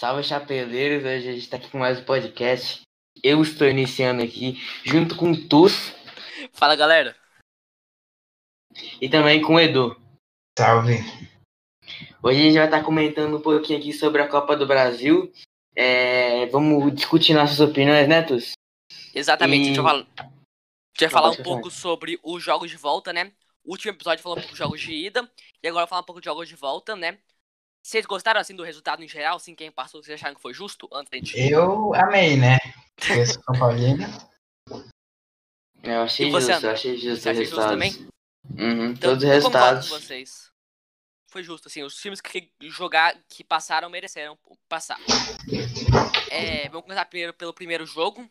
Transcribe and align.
Salve 0.00 0.22
chapeleiros, 0.24 1.04
hoje 1.04 1.28
a 1.28 1.32
gente 1.32 1.42
está 1.42 1.58
aqui 1.58 1.68
com 1.68 1.76
mais 1.76 2.00
um 2.00 2.04
podcast. 2.04 2.80
Eu 3.22 3.42
estou 3.42 3.68
iniciando 3.68 4.22
aqui 4.22 4.58
junto 4.82 5.14
com 5.14 5.30
o 5.30 5.46
Tus. 5.46 5.92
Fala 6.54 6.74
galera. 6.74 7.14
E 8.98 9.10
também 9.10 9.42
com 9.42 9.56
o 9.56 9.60
Edu. 9.60 9.94
Salve. 10.58 10.94
Hoje 12.22 12.40
a 12.40 12.42
gente 12.42 12.56
vai 12.56 12.64
estar 12.64 12.82
comentando 12.82 13.36
um 13.36 13.42
pouquinho 13.42 13.78
aqui 13.78 13.92
sobre 13.92 14.22
a 14.22 14.26
Copa 14.26 14.56
do 14.56 14.66
Brasil. 14.66 15.30
É, 15.76 16.46
vamos 16.46 16.94
discutir 16.94 17.34
nossas 17.34 17.60
opiniões, 17.60 18.08
né, 18.08 18.22
Tus? 18.22 18.52
Exatamente. 19.14 19.64
E... 19.64 19.66
Deixa 19.66 19.80
eu 19.80 19.84
falar, 19.84 20.06
deixa 20.16 21.04
eu 21.04 21.10
falar 21.10 21.28
um 21.28 21.42
pouco 21.42 21.70
sobre 21.70 22.18
os 22.22 22.42
jogos 22.42 22.70
de 22.70 22.78
volta, 22.78 23.12
né? 23.12 23.32
O 23.62 23.72
último 23.72 23.92
episódio 23.92 24.22
falou 24.22 24.38
um 24.38 24.40
pouco 24.40 24.54
de 24.54 24.58
jogos 24.58 24.80
de 24.80 24.94
ida. 24.94 25.30
E 25.62 25.68
agora 25.68 25.86
falar 25.86 26.00
um 26.00 26.06
pouco 26.06 26.22
de 26.22 26.24
jogos 26.24 26.48
de 26.48 26.56
volta, 26.56 26.96
né? 26.96 27.18
Vocês 27.82 28.04
gostaram 28.06 28.40
assim 28.40 28.54
do 28.54 28.62
resultado 28.62 29.02
em 29.02 29.08
geral? 29.08 29.36
Assim, 29.36 29.54
quem 29.54 29.70
passou, 29.70 30.02
vocês 30.02 30.20
acharam 30.20 30.34
que 30.34 30.42
foi 30.42 30.52
justo 30.52 30.88
antes 30.92 31.10
da 31.10 31.16
gente... 31.16 31.38
Eu 31.38 31.94
amei, 31.94 32.36
né? 32.36 32.58
Eu 33.08 33.26
sou 33.26 33.42
São 33.42 33.58
Paulino. 33.58 34.06
Eu 35.82 36.02
achei 36.02 36.28
e 36.28 36.30
você, 36.30 36.52
justo, 36.52 36.66
eu 36.66 36.70
achei 36.72 36.96
justo 36.96 37.22
você 37.22 37.30
achei 37.30 37.44
justo 37.44 37.60
também? 37.60 37.92
Uhum, 38.50 38.90
então, 38.90 39.10
todos 39.10 39.24
os 39.24 39.30
resultados. 39.30 39.88
Com 39.88 39.98
vocês. 39.98 40.50
Foi 41.28 41.42
justo, 41.42 41.68
assim, 41.68 41.82
os 41.82 41.96
times 41.96 42.20
que 42.20 42.52
jogar, 42.62 43.16
que 43.28 43.42
passaram, 43.42 43.88
mereceram 43.88 44.38
passar. 44.68 44.98
É, 46.30 46.68
vamos 46.68 46.82
começar 46.82 47.04
primeiro 47.06 47.32
pelo 47.32 47.54
primeiro 47.54 47.86
jogo. 47.86 48.28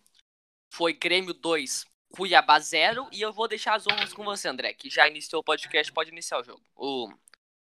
Foi 0.71 0.93
Grêmio 0.93 1.33
2, 1.33 1.85
Cuiabá 2.11 2.59
0. 2.59 3.07
E 3.11 3.21
eu 3.21 3.33
vou 3.33 3.47
deixar 3.47 3.75
as 3.75 3.87
honras 3.87 4.13
com 4.13 4.23
você, 4.23 4.47
André, 4.47 4.73
que 4.73 4.89
já 4.89 5.07
iniciou 5.07 5.39
o 5.41 5.43
podcast, 5.43 5.91
pode 5.91 6.11
iniciar 6.11 6.39
o 6.39 6.43
jogo. 6.43 6.61
O, 6.75 7.11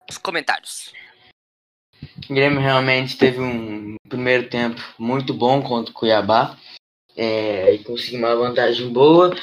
os 0.10 0.18
comentários. 0.18 0.94
O 2.18 2.34
Grêmio 2.34 2.60
realmente 2.60 3.18
teve 3.18 3.40
um 3.40 3.96
primeiro 4.08 4.50
tempo 4.50 4.82
muito 4.98 5.34
bom 5.34 5.62
contra 5.62 5.92
o 5.92 5.94
Cuiabá. 5.94 6.58
É, 7.18 7.74
e 7.74 7.80
conseguiu 7.80 8.20
uma 8.20 8.36
vantagem 8.36 8.90
boa. 8.90 9.34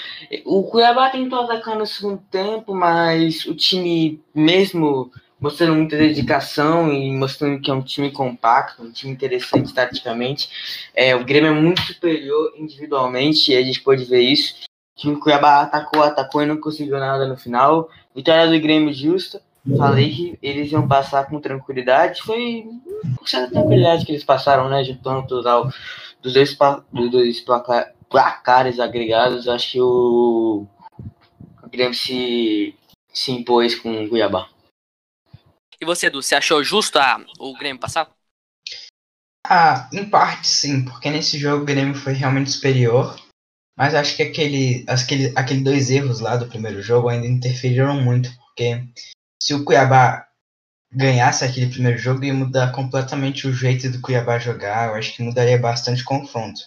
O 0.45 0.63
Cuiabá 0.65 1.09
tentou 1.09 1.41
atacar 1.41 1.77
no 1.77 1.87
segundo 1.87 2.23
tempo, 2.31 2.75
mas 2.75 3.47
o 3.47 3.55
time, 3.55 4.21
mesmo 4.35 5.11
mostrando 5.41 5.75
muita 5.75 5.97
dedicação 5.97 6.93
e 6.93 7.11
mostrando 7.11 7.61
que 7.61 7.71
é 7.71 7.75
um 7.75 7.83
time 7.83 8.13
compacto, 8.13 8.83
um 8.83 8.93
time 8.93 9.13
interessante 9.13 9.75
taticamente, 9.75 10.49
é, 10.95 11.17
o 11.17 11.25
Grêmio 11.25 11.51
é 11.51 11.55
muito 11.55 11.81
superior 11.83 12.53
individualmente, 12.57 13.51
e 13.51 13.57
a 13.57 13.63
gente 13.63 13.81
pode 13.81 14.05
ver 14.05 14.21
isso. 14.21 14.55
O 14.97 15.01
time 15.01 15.17
Cuiabá 15.19 15.63
atacou, 15.63 16.03
atacou 16.03 16.43
e 16.43 16.47
não 16.47 16.59
conseguiu 16.59 16.99
nada 16.99 17.27
no 17.27 17.37
final. 17.37 17.91
Vitória 18.15 18.47
do 18.47 18.61
Grêmio 18.61 18.93
justa. 18.93 19.43
Falei 19.77 20.11
que 20.11 20.39
eles 20.43 20.73
iam 20.73 20.89
passar 20.89 21.27
com 21.27 21.41
tranquilidade. 21.41 22.23
Foi 22.23 22.65
com 23.17 23.27
certa 23.27 23.53
tranquilidade 23.53 24.05
que 24.05 24.13
eles 24.13 24.25
passaram, 24.25 24.69
né? 24.69 24.83
Juntando 24.83 25.27
total 25.27 25.71
dos 26.21 26.35
dois, 26.35 26.57
dos 26.93 27.11
dois 27.11 27.41
placar, 27.41 27.95
placares 28.11 28.81
agregados. 28.81 29.47
Acho 29.47 29.73
que 29.73 29.81
o, 29.81 30.67
o 31.63 31.69
Grêmio 31.69 31.95
se, 31.95 32.75
se 33.13 33.31
impôs 33.31 33.77
com 33.77 34.05
o 34.05 34.09
Cuiabá. 34.09 34.49
E 35.81 35.85
você, 35.85 36.07
Edu, 36.07 36.23
você 36.23 36.35
achou 36.35 36.63
justo 36.63 36.99
a, 36.99 37.25
o 37.39 37.57
Grêmio 37.57 37.81
passar? 37.81 38.11
Ah, 39.47 39.89
em 39.93 40.09
parte 40.09 40.47
sim, 40.47 40.85
porque 40.85 41.11
nesse 41.11 41.39
jogo 41.39 41.63
o 41.63 41.67
Grêmio 41.67 41.95
foi 41.95 42.13
realmente 42.13 42.51
superior. 42.51 43.17
Mas 43.77 43.95
acho 43.95 44.17
que 44.17 44.23
aquele, 44.23 44.85
aquele, 44.87 45.33
aquele 45.37 45.65
dois 45.65 45.91
erros 45.91 46.21
lá 46.21 46.37
do 46.37 46.47
primeiro 46.47 46.83
jogo 46.83 47.09
ainda 47.09 47.27
interferiram 47.27 48.01
muito, 48.01 48.31
porque 48.39 48.85
se 49.43 49.53
o 49.55 49.65
Cuiabá 49.65 50.25
ganhasse 50.93 51.45
aquele 51.45 51.69
primeiro 51.69 51.99
jogo, 51.99 52.23
ia 52.23 52.33
mudar 52.33 52.71
completamente 52.71 53.49
o 53.49 53.53
jeito 53.53 53.91
do 53.91 54.01
Cuiabá 54.01 54.39
jogar. 54.39 54.89
Eu 54.89 54.95
acho 54.95 55.17
que 55.17 55.23
mudaria 55.23 55.59
bastante 55.59 56.03
o 56.03 56.05
confronto. 56.05 56.61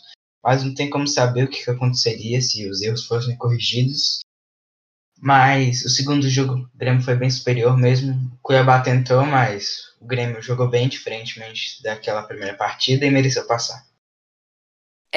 Mas 0.44 0.62
não 0.62 0.74
tem 0.74 0.90
como 0.90 1.08
saber 1.08 1.46
o 1.46 1.48
que, 1.48 1.70
aconteceria 1.72 2.42
se 2.42 2.70
os 2.70 2.82
erros 2.82 3.06
fossem 3.06 3.38
corrigidos. 3.38 4.20
Mas 5.18 5.86
o 5.86 5.90
segundo 5.90 6.30
jogo, 6.30 6.56
o 6.56 6.78
Grêmio 6.78 7.02
foi 7.02 7.16
bem 7.16 7.30
superior 7.30 7.78
mesmo. 7.78 8.12
O 8.34 8.38
Cuiabá 8.42 8.82
tentou, 8.82 9.26
mas 9.26 9.96
o 10.02 10.06
Grêmio 10.06 10.42
jogou 10.42 10.70
bem 10.70 10.90
diferentemente 10.90 11.82
daquela 11.82 12.24
primeira 12.24 12.58
partida 12.58 13.06
e 13.06 13.10
mereceu 13.10 13.48
passar. 13.48 13.86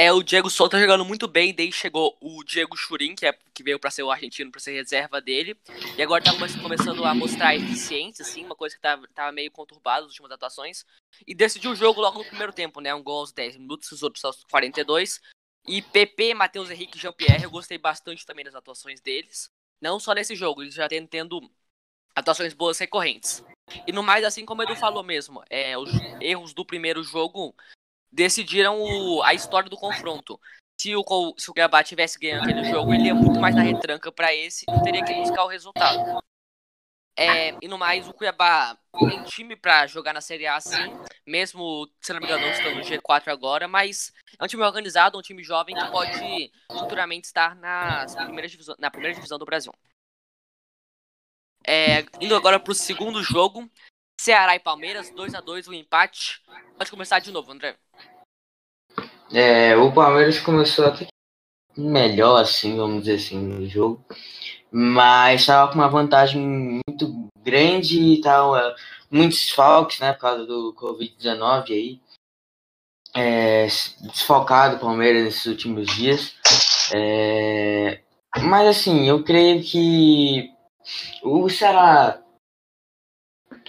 É, 0.00 0.12
o 0.12 0.22
Diego 0.22 0.48
Souza 0.48 0.70
tá 0.70 0.78
jogando 0.78 1.04
muito 1.04 1.26
bem, 1.26 1.52
daí 1.52 1.72
chegou 1.72 2.16
o 2.20 2.44
Diego 2.44 2.76
Churin, 2.76 3.16
que, 3.16 3.26
é, 3.26 3.36
que 3.52 3.64
veio 3.64 3.80
para 3.80 3.90
ser 3.90 4.04
o 4.04 4.12
argentino, 4.12 4.48
para 4.48 4.60
ser 4.60 4.70
reserva 4.70 5.20
dele. 5.20 5.58
E 5.96 6.00
agora 6.00 6.22
tá 6.22 6.30
começando 6.62 7.04
a 7.04 7.12
mostrar 7.12 7.56
eficiência, 7.56 8.22
assim, 8.22 8.44
uma 8.44 8.54
coisa 8.54 8.76
que 8.76 8.80
tava, 8.80 9.08
tava 9.08 9.32
meio 9.32 9.50
conturbada 9.50 10.02
nas 10.02 10.10
últimas 10.10 10.30
atuações. 10.30 10.86
E 11.26 11.34
decidiu 11.34 11.72
o 11.72 11.74
jogo 11.74 12.00
logo 12.00 12.18
no 12.18 12.24
primeiro 12.24 12.52
tempo, 12.52 12.80
né? 12.80 12.94
Um 12.94 13.02
gol 13.02 13.18
aos 13.18 13.32
10 13.32 13.56
minutos, 13.56 13.90
os 13.90 14.04
outros 14.04 14.24
aos 14.24 14.44
42. 14.44 15.20
E 15.66 15.82
PP, 15.82 16.32
Matheus 16.32 16.70
Henrique 16.70 16.96
e 16.96 17.00
Jean-Pierre, 17.00 17.42
eu 17.42 17.50
gostei 17.50 17.76
bastante 17.76 18.24
também 18.24 18.44
das 18.44 18.54
atuações 18.54 19.00
deles. 19.00 19.50
Não 19.80 19.98
só 19.98 20.14
nesse 20.14 20.36
jogo, 20.36 20.62
eles 20.62 20.74
já 20.74 20.88
têm 20.88 21.04
tendo 21.08 21.40
atuações 22.14 22.54
boas 22.54 22.78
recorrentes. 22.78 23.44
E 23.84 23.90
no 23.90 24.04
mais, 24.04 24.24
assim 24.24 24.44
como 24.44 24.60
o 24.60 24.64
Edu 24.64 24.76
falou 24.76 25.02
mesmo, 25.02 25.42
é, 25.50 25.76
os 25.76 25.90
erros 26.20 26.54
do 26.54 26.64
primeiro 26.64 27.02
jogo 27.02 27.52
decidiram 28.10 28.80
o, 28.80 29.22
a 29.22 29.34
história 29.34 29.68
do 29.68 29.76
confronto. 29.76 30.40
Se 30.80 30.94
o, 30.94 31.04
se 31.36 31.50
o 31.50 31.52
Cuiabá 31.52 31.82
tivesse 31.82 32.18
ganhando 32.18 32.44
aquele 32.44 32.64
jogo, 32.70 32.94
ele 32.94 33.06
ia 33.06 33.14
muito 33.14 33.40
mais 33.40 33.54
na 33.54 33.62
retranca 33.62 34.12
para 34.12 34.34
esse 34.34 34.64
e 34.68 34.82
teria 34.82 35.04
que 35.04 35.14
buscar 35.14 35.44
o 35.44 35.48
resultado. 35.48 36.22
É, 37.18 37.56
e 37.60 37.66
no 37.66 37.76
mais, 37.76 38.06
o 38.06 38.14
Cuiabá 38.14 38.78
tem 38.96 39.24
time 39.24 39.56
para 39.56 39.88
jogar 39.88 40.12
na 40.12 40.20
Série 40.20 40.46
A 40.46 40.54
assim, 40.54 40.76
mesmo, 41.26 41.90
se 42.00 42.12
não 42.12 42.20
me 42.20 42.26
engano, 42.26 42.46
estão 42.46 42.72
no 42.72 42.80
G4 42.80 43.32
agora, 43.32 43.66
mas 43.66 44.12
é 44.38 44.44
um 44.44 44.46
time 44.46 44.62
organizado, 44.62 45.18
um 45.18 45.22
time 45.22 45.42
jovem 45.42 45.74
que 45.74 45.90
pode 45.90 46.52
futuramente 46.70 47.26
estar 47.26 47.56
nas 47.56 48.14
divisão, 48.48 48.76
na 48.78 48.88
primeira 48.88 49.16
divisão 49.16 49.36
do 49.36 49.44
Brasil. 49.44 49.72
É, 51.66 52.06
indo 52.20 52.36
agora 52.36 52.60
para 52.60 52.70
o 52.70 52.74
segundo 52.74 53.20
jogo, 53.20 53.68
Ceará 54.20 54.56
e 54.56 54.60
Palmeiras, 54.60 55.10
2 55.10 55.34
a 55.34 55.40
2 55.40 55.68
o 55.68 55.70
um 55.70 55.74
empate. 55.74 56.42
Pode 56.76 56.90
começar 56.90 57.20
de 57.20 57.30
novo, 57.30 57.52
André. 57.52 57.76
É, 59.32 59.76
o 59.76 59.92
Palmeiras 59.92 60.40
começou 60.40 60.86
até 60.86 61.06
melhor, 61.76 62.40
assim, 62.40 62.76
vamos 62.76 63.04
dizer 63.04 63.14
assim, 63.14 63.38
no 63.38 63.68
jogo. 63.68 64.04
Mas 64.72 65.42
estava 65.42 65.70
com 65.70 65.78
uma 65.78 65.88
vantagem 65.88 66.40
muito 66.88 67.30
grande 67.44 68.00
e 68.00 68.20
tal. 68.20 68.56
É, 68.56 68.74
muitos 69.10 69.50
falques, 69.50 70.00
né, 70.00 70.12
por 70.12 70.20
causa 70.20 70.44
do 70.44 70.74
Covid-19 70.74 71.70
aí. 71.70 72.00
É, 73.14 73.66
desfocado 74.02 74.76
o 74.76 74.80
Palmeiras 74.80 75.24
nesses 75.24 75.46
últimos 75.46 75.86
dias. 75.94 76.34
É, 76.92 78.00
mas 78.42 78.66
assim, 78.66 79.08
eu 79.08 79.22
creio 79.22 79.62
que 79.62 80.52
o 81.22 81.48
Ceará 81.48 82.22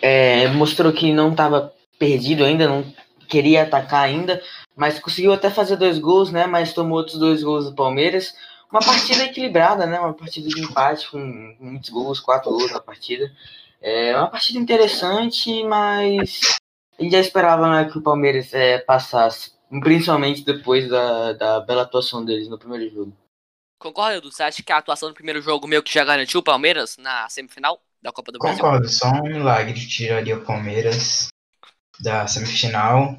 é, 0.01 0.47
mostrou 0.49 0.91
que 0.91 1.11
não 1.13 1.31
estava 1.31 1.73
perdido 1.97 2.43
ainda, 2.43 2.67
não 2.67 2.85
queria 3.27 3.63
atacar 3.63 4.03
ainda, 4.03 4.41
mas 4.75 4.99
conseguiu 4.99 5.33
até 5.33 5.49
fazer 5.49 5.75
dois 5.75 5.99
gols, 5.99 6.31
né? 6.31 6.47
Mas 6.47 6.73
tomou 6.73 6.97
outros 6.97 7.17
dois 7.17 7.43
gols 7.43 7.65
do 7.65 7.75
Palmeiras. 7.75 8.33
Uma 8.71 8.81
partida 8.81 9.25
equilibrada, 9.25 9.85
né? 9.85 9.99
Uma 9.99 10.13
partida 10.13 10.47
de 10.47 10.61
empate 10.61 11.09
com 11.09 11.17
muitos 11.59 11.89
gols, 11.89 12.19
quatro 12.19 12.51
gols 12.51 12.71
na 12.71 12.79
partida. 12.79 13.31
É 13.81 14.15
uma 14.15 14.27
partida 14.27 14.59
interessante, 14.59 15.63
mas 15.63 16.41
a 16.97 17.03
gente 17.03 17.11
já 17.11 17.19
esperava 17.19 17.69
né, 17.69 17.89
que 17.89 17.97
o 17.97 18.01
Palmeiras 18.01 18.53
é, 18.53 18.77
passasse, 18.79 19.53
principalmente 19.81 20.43
depois 20.43 20.89
da, 20.89 21.33
da 21.33 21.59
bela 21.61 21.83
atuação 21.83 22.25
deles 22.25 22.49
no 22.49 22.59
primeiro 22.59 22.93
jogo. 22.93 23.13
Concorda, 23.77 24.17
Edu? 24.17 24.31
Você 24.31 24.43
acha 24.43 24.61
que 24.61 24.71
a 24.73 24.77
atuação 24.77 25.07
no 25.07 25.15
primeiro 25.15 25.41
jogo 25.41 25.65
meio 25.65 25.81
que 25.81 25.93
já 25.93 26.03
garantiu 26.03 26.41
o 26.41 26.43
Palmeiras 26.43 26.97
na 26.97 27.29
semifinal 27.29 27.81
da 28.01 28.11
Copa 28.11 28.31
do 28.31 28.39
Brasil? 28.39 28.57
Concordo, 28.57 28.89
só 28.89 29.11
um 29.11 29.23
milagre 29.23 29.73
tiraria 29.87 30.37
o 30.37 30.45
Palmeiras 30.45 31.27
da 31.99 32.27
semifinal. 32.27 33.17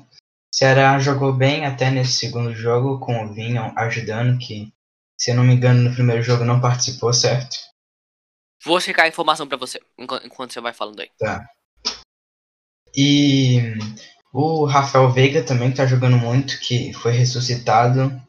Ceará 0.53 0.99
jogou 0.99 1.33
bem 1.33 1.65
até 1.65 1.91
nesse 1.91 2.13
segundo 2.13 2.55
jogo, 2.55 2.99
com 2.99 3.25
o 3.25 3.33
Vinham 3.33 3.73
ajudando, 3.77 4.39
que, 4.39 4.73
se 5.17 5.31
eu 5.31 5.37
não 5.37 5.45
me 5.45 5.55
engano, 5.55 5.83
no 5.83 5.95
primeiro 5.95 6.23
jogo 6.23 6.45
não 6.45 6.61
participou, 6.61 7.13
certo? 7.13 7.57
Vou 8.65 8.81
checar 8.81 9.05
a 9.05 9.09
informação 9.09 9.47
para 9.47 9.57
você, 9.57 9.81
enquanto 9.99 10.53
você 10.53 10.61
vai 10.61 10.73
falando 10.73 11.01
aí. 11.01 11.11
Tá. 11.19 11.47
E 12.95 13.75
o 14.33 14.65
Rafael 14.65 15.11
Veiga 15.11 15.43
também 15.43 15.73
tá 15.73 15.87
jogando 15.87 16.19
muito, 16.19 16.59
que 16.61 16.93
foi 16.93 17.13
ressuscitado 17.13 18.21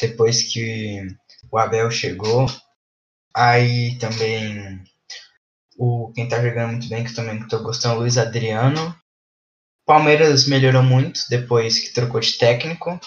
depois 0.00 0.42
que 0.42 1.06
o 1.50 1.58
Abel 1.58 1.90
chegou. 1.90 2.46
Aí 3.34 3.96
também 3.98 4.82
o 5.80 6.12
quem 6.12 6.28
tá 6.28 6.42
jogando 6.42 6.72
muito 6.72 6.88
bem, 6.90 7.02
que 7.02 7.14
também 7.14 7.48
tô 7.48 7.58
gostando, 7.62 8.00
Luiz 8.00 8.18
Adriano. 8.18 8.94
Palmeiras 9.86 10.46
melhorou 10.46 10.82
muito 10.82 11.22
depois 11.30 11.78
que 11.78 11.94
trocou 11.94 12.20
de 12.20 12.36
técnico. 12.36 13.00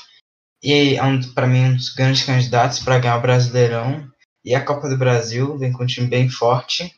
E 0.61 0.95
é 0.95 1.03
um, 1.03 1.21
para 1.33 1.45
mim 1.45 1.65
um 1.65 1.75
dos 1.75 1.93
grandes 1.93 2.25
candidatos 2.25 2.79
para 2.79 2.97
ganhar 2.97 3.17
o 3.17 3.21
Brasileirão 3.21 4.11
e 4.43 4.55
a 4.55 4.65
Copa 4.65 4.89
do 4.89 4.97
Brasil. 4.97 5.55
Vem 5.55 5.71
com 5.71 5.83
um 5.83 5.87
time 5.87 6.07
bem 6.07 6.27
forte. 6.27 6.91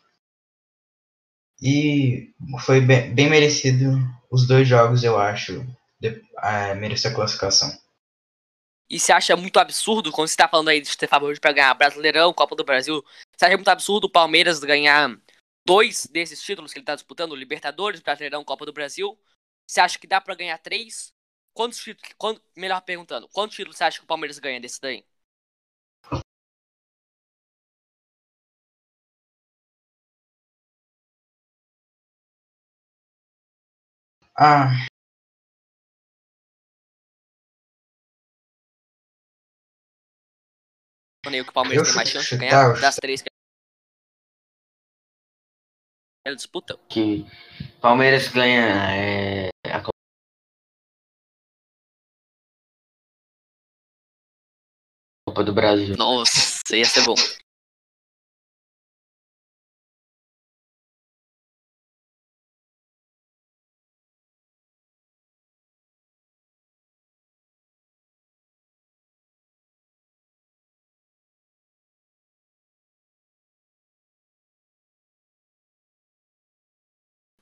E 1.61 2.33
foi 2.61 2.79
bem, 2.79 3.13
bem 3.13 3.29
merecido 3.29 3.99
os 4.31 4.47
dois 4.47 4.65
jogos, 4.65 5.03
eu 5.03 5.19
acho, 5.19 5.65
é, 6.41 6.73
merecer 6.75 7.11
a 7.11 7.15
classificação. 7.15 7.69
E 8.89 8.97
você 8.97 9.11
acha 9.11 9.35
muito 9.35 9.59
absurdo, 9.59 10.11
quando 10.11 10.27
você 10.27 10.37
tá 10.37 10.47
falando 10.47 10.69
aí 10.69 10.79
de 10.79 10.95
ter 10.95 11.07
favorito 11.07 11.41
pra 11.41 11.51
ganhar 11.51 11.73
Brasileirão, 11.73 12.33
Copa 12.33 12.55
do 12.55 12.63
Brasil, 12.63 13.03
você 13.35 13.45
acha 13.45 13.57
muito 13.57 13.67
absurdo 13.67 14.05
o 14.05 14.11
Palmeiras 14.11 14.59
ganhar 14.59 15.17
dois 15.65 16.05
desses 16.07 16.41
títulos 16.41 16.71
que 16.71 16.79
ele 16.79 16.85
tá 16.85 16.95
disputando, 16.95 17.35
Libertadores, 17.35 18.01
Brasileirão, 18.01 18.43
Copa 18.43 18.65
do 18.65 18.73
Brasil? 18.73 19.19
Você 19.67 19.81
acha 19.81 19.97
que 19.97 20.07
dá 20.07 20.21
pra 20.21 20.35
ganhar 20.35 20.57
três? 20.59 21.13
Quantos 21.53 21.79
títulos, 21.79 22.13
quando, 22.17 22.41
melhor 22.55 22.81
perguntando, 22.81 23.27
quantos 23.29 23.55
títulos 23.55 23.77
você 23.77 23.85
acha 23.85 23.97
que 23.97 24.03
o 24.03 24.07
Palmeiras 24.07 24.37
ganha 24.39 24.59
desse 24.59 24.79
daí? 24.79 25.05
Ah, 34.37 34.69
que 41.23 41.49
o 41.49 41.53
Palmeiras 41.53 41.87
Eu 41.87 41.93
tem 41.93 41.95
mais 41.95 42.09
chance 42.09 42.29
de 42.29 42.37
ganhar 42.37 42.75
eu 42.75 42.81
das 42.81 42.97
três 42.97 43.21
que 43.21 43.34
ela 46.25 46.35
disputa. 46.35 46.77
Que 46.89 47.25
Palmeiras 47.79 48.27
ganha 48.29 48.91
é, 48.91 49.49
a 49.69 49.79
Copa 49.79 49.91
Copa 55.27 55.43
do 55.43 55.53
Brasil. 55.53 55.95
Nossa, 55.97 56.75
ia 56.75 56.85
ser 56.85 57.03
bom. 57.03 57.15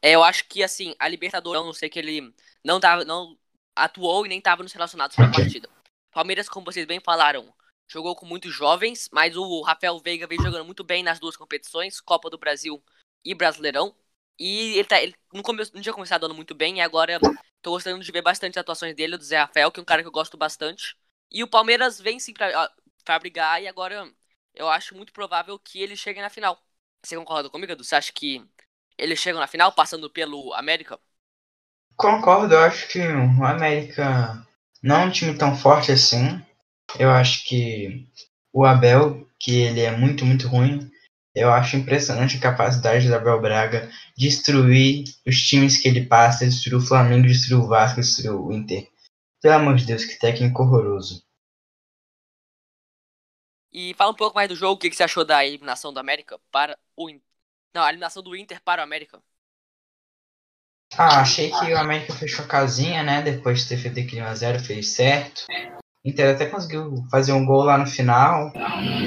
É, 0.03 0.11
eu 0.11 0.23
acho 0.23 0.45
que 0.49 0.61
assim, 0.61 0.93
a 0.99 1.07
Libertadores, 1.07 1.61
eu 1.61 1.65
não 1.65 1.71
sei 1.71 1.89
que 1.89 1.97
ele 1.97 2.35
não 2.61 2.77
tava, 2.77 3.05
não 3.05 3.39
atuou 3.73 4.25
e 4.25 4.29
nem 4.29 4.41
tava 4.41 4.61
nos 4.61 4.73
relacionados 4.73 5.15
pra 5.15 5.31
partida. 5.31 5.69
Palmeiras, 6.11 6.49
como 6.49 6.65
vocês 6.65 6.85
bem 6.85 6.99
falaram, 6.99 7.53
jogou 7.87 8.13
com 8.13 8.25
muitos 8.25 8.53
jovens, 8.53 9.07
mas 9.13 9.37
o 9.37 9.61
Rafael 9.61 9.97
Veiga 9.99 10.27
vem 10.27 10.37
jogando 10.37 10.65
muito 10.65 10.83
bem 10.83 11.03
nas 11.03 11.19
duas 11.21 11.37
competições, 11.37 12.01
Copa 12.01 12.29
do 12.29 12.37
Brasil 12.37 12.83
e 13.23 13.33
Brasileirão. 13.33 13.95
E 14.37 14.77
ele, 14.77 14.83
tá, 14.83 15.01
ele 15.01 15.15
não, 15.33 15.41
come, 15.41 15.63
não 15.73 15.81
tinha 15.81 15.93
começado 15.93 16.21
dando 16.21 16.35
muito 16.35 16.53
bem, 16.53 16.79
e 16.79 16.81
agora 16.81 17.17
tô 17.61 17.71
gostando 17.71 18.03
de 18.03 18.11
ver 18.11 18.21
bastante 18.21 18.59
atuações 18.59 18.93
dele, 18.93 19.15
do 19.17 19.23
Zé 19.23 19.37
Rafael, 19.37 19.71
que 19.71 19.79
é 19.79 19.83
um 19.83 19.85
cara 19.85 20.01
que 20.01 20.07
eu 20.07 20.11
gosto 20.11 20.35
bastante. 20.35 20.97
E 21.31 21.43
o 21.43 21.47
Palmeiras 21.47 21.97
vem 22.01 22.19
sim 22.19 22.33
pra, 22.33 22.69
pra 23.05 23.19
brigar, 23.19 23.61
e 23.63 23.69
agora 23.69 24.11
eu 24.53 24.67
acho 24.67 24.95
muito 24.95 25.13
provável 25.13 25.57
que 25.57 25.81
ele 25.81 25.95
chegue 25.95 26.19
na 26.19 26.29
final. 26.29 26.61
Você 27.05 27.15
concorda 27.15 27.49
comigo, 27.49 27.71
Edu? 27.71 27.85
Você 27.85 27.95
acha 27.95 28.11
que 28.11 28.45
eles 28.97 29.19
chegam 29.19 29.39
na 29.41 29.47
final, 29.47 29.71
passando 29.71 30.09
pelo 30.09 30.53
América? 30.53 30.99
concordo, 31.95 32.53
eu 32.53 32.59
acho 32.59 32.87
que 32.89 32.99
o 32.99 33.43
América 33.45 34.45
não 34.81 35.01
é 35.01 35.05
um 35.05 35.11
time 35.11 35.37
tão 35.37 35.55
forte 35.55 35.91
assim. 35.91 36.41
Eu 36.99 37.09
acho 37.09 37.45
que 37.45 38.07
o 38.51 38.65
Abel, 38.65 39.27
que 39.39 39.61
ele 39.61 39.81
é 39.81 39.95
muito, 39.95 40.25
muito 40.25 40.47
ruim, 40.47 40.91
eu 41.35 41.51
acho 41.51 41.77
impressionante 41.77 42.37
a 42.37 42.41
capacidade 42.41 43.07
do 43.07 43.15
Abel 43.15 43.41
Braga 43.41 43.89
de 44.15 44.27
destruir 44.27 45.05
os 45.25 45.37
times 45.37 45.77
que 45.77 45.87
ele 45.87 46.05
passa, 46.05 46.45
destruir 46.45 46.75
o 46.75 46.85
Flamengo, 46.85 47.27
destruir 47.27 47.59
o 47.59 47.67
Vasco, 47.67 48.01
destruir 48.01 48.31
o 48.31 48.51
Inter. 48.51 48.87
Pelo 49.41 49.55
amor 49.55 49.75
de 49.75 49.85
Deus, 49.85 50.05
que 50.05 50.19
técnico 50.19 50.61
horroroso. 50.61 51.23
E 53.71 53.95
fala 53.95 54.11
um 54.11 54.15
pouco 54.15 54.35
mais 54.35 54.47
do 54.47 54.55
jogo, 54.55 54.73
o 54.73 54.77
que 54.77 54.93
você 54.93 55.03
achou 55.03 55.25
da 55.25 55.43
eliminação 55.43 55.91
do 55.91 55.99
América 55.99 56.39
para 56.51 56.77
o 56.95 57.09
Inter. 57.09 57.32
Não, 57.73 57.83
a 57.83 57.89
eliminação 57.89 58.21
do 58.21 58.35
Inter 58.35 58.61
para 58.63 58.81
o 58.81 58.83
América. 58.83 59.19
Ah, 60.95 61.21
achei 61.21 61.49
que 61.49 61.73
o 61.73 61.77
América 61.77 62.13
fechou 62.13 62.45
a 62.45 62.47
casinha, 62.47 63.01
né? 63.01 63.21
Depois 63.21 63.61
de 63.61 63.69
ter 63.69 63.77
feito 63.77 63.99
aquele 63.99 64.21
1x0, 64.21 64.59
fez 64.59 64.89
certo. 64.89 65.45
O 66.05 66.09
Inter 66.09 66.35
até 66.35 66.45
conseguiu 66.45 67.03
fazer 67.09 67.31
um 67.31 67.45
gol 67.45 67.63
lá 67.63 67.77
no 67.77 67.87
final. 67.87 68.51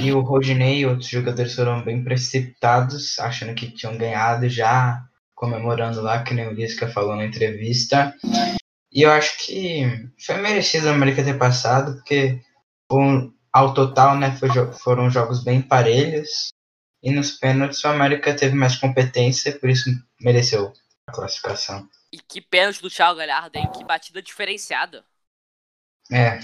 E 0.02 0.12
o 0.12 0.20
Rodinei 0.20 0.78
e 0.78 0.86
outros 0.86 1.08
jogadores 1.08 1.54
foram 1.54 1.84
bem 1.84 2.02
precipitados, 2.02 3.18
achando 3.20 3.54
que 3.54 3.70
tinham 3.70 3.96
ganhado 3.96 4.48
já, 4.48 5.00
comemorando 5.34 6.00
lá, 6.00 6.24
que 6.24 6.34
nem 6.34 6.48
o 6.48 6.52
Lisca 6.52 6.88
falou 6.88 7.14
na 7.14 7.24
entrevista. 7.24 8.12
E 8.90 9.02
eu 9.02 9.12
acho 9.12 9.46
que 9.46 10.10
foi 10.18 10.38
merecido 10.38 10.88
o 10.88 10.90
América 10.90 11.22
ter 11.22 11.38
passado, 11.38 11.94
porque 11.96 12.40
um, 12.90 13.32
ao 13.52 13.74
total, 13.74 14.16
né, 14.16 14.34
foi 14.36 14.48
foram 14.72 15.08
jogos 15.08 15.44
bem 15.44 15.62
parelhos. 15.62 16.48
E 17.06 17.12
nos 17.12 17.30
pênaltis 17.30 17.84
o 17.84 17.88
América 17.88 18.34
teve 18.34 18.56
mais 18.56 18.74
competência, 18.74 19.56
por 19.60 19.70
isso 19.70 19.90
mereceu 20.20 20.72
a 21.06 21.12
classificação. 21.12 21.88
E 22.10 22.18
que 22.18 22.40
pênalti 22.40 22.82
do 22.82 22.90
Thiago 22.90 23.20
Galhardo, 23.20 23.56
hein? 23.56 23.70
Que 23.70 23.84
batida 23.84 24.20
diferenciada. 24.20 25.04
É. 26.10 26.40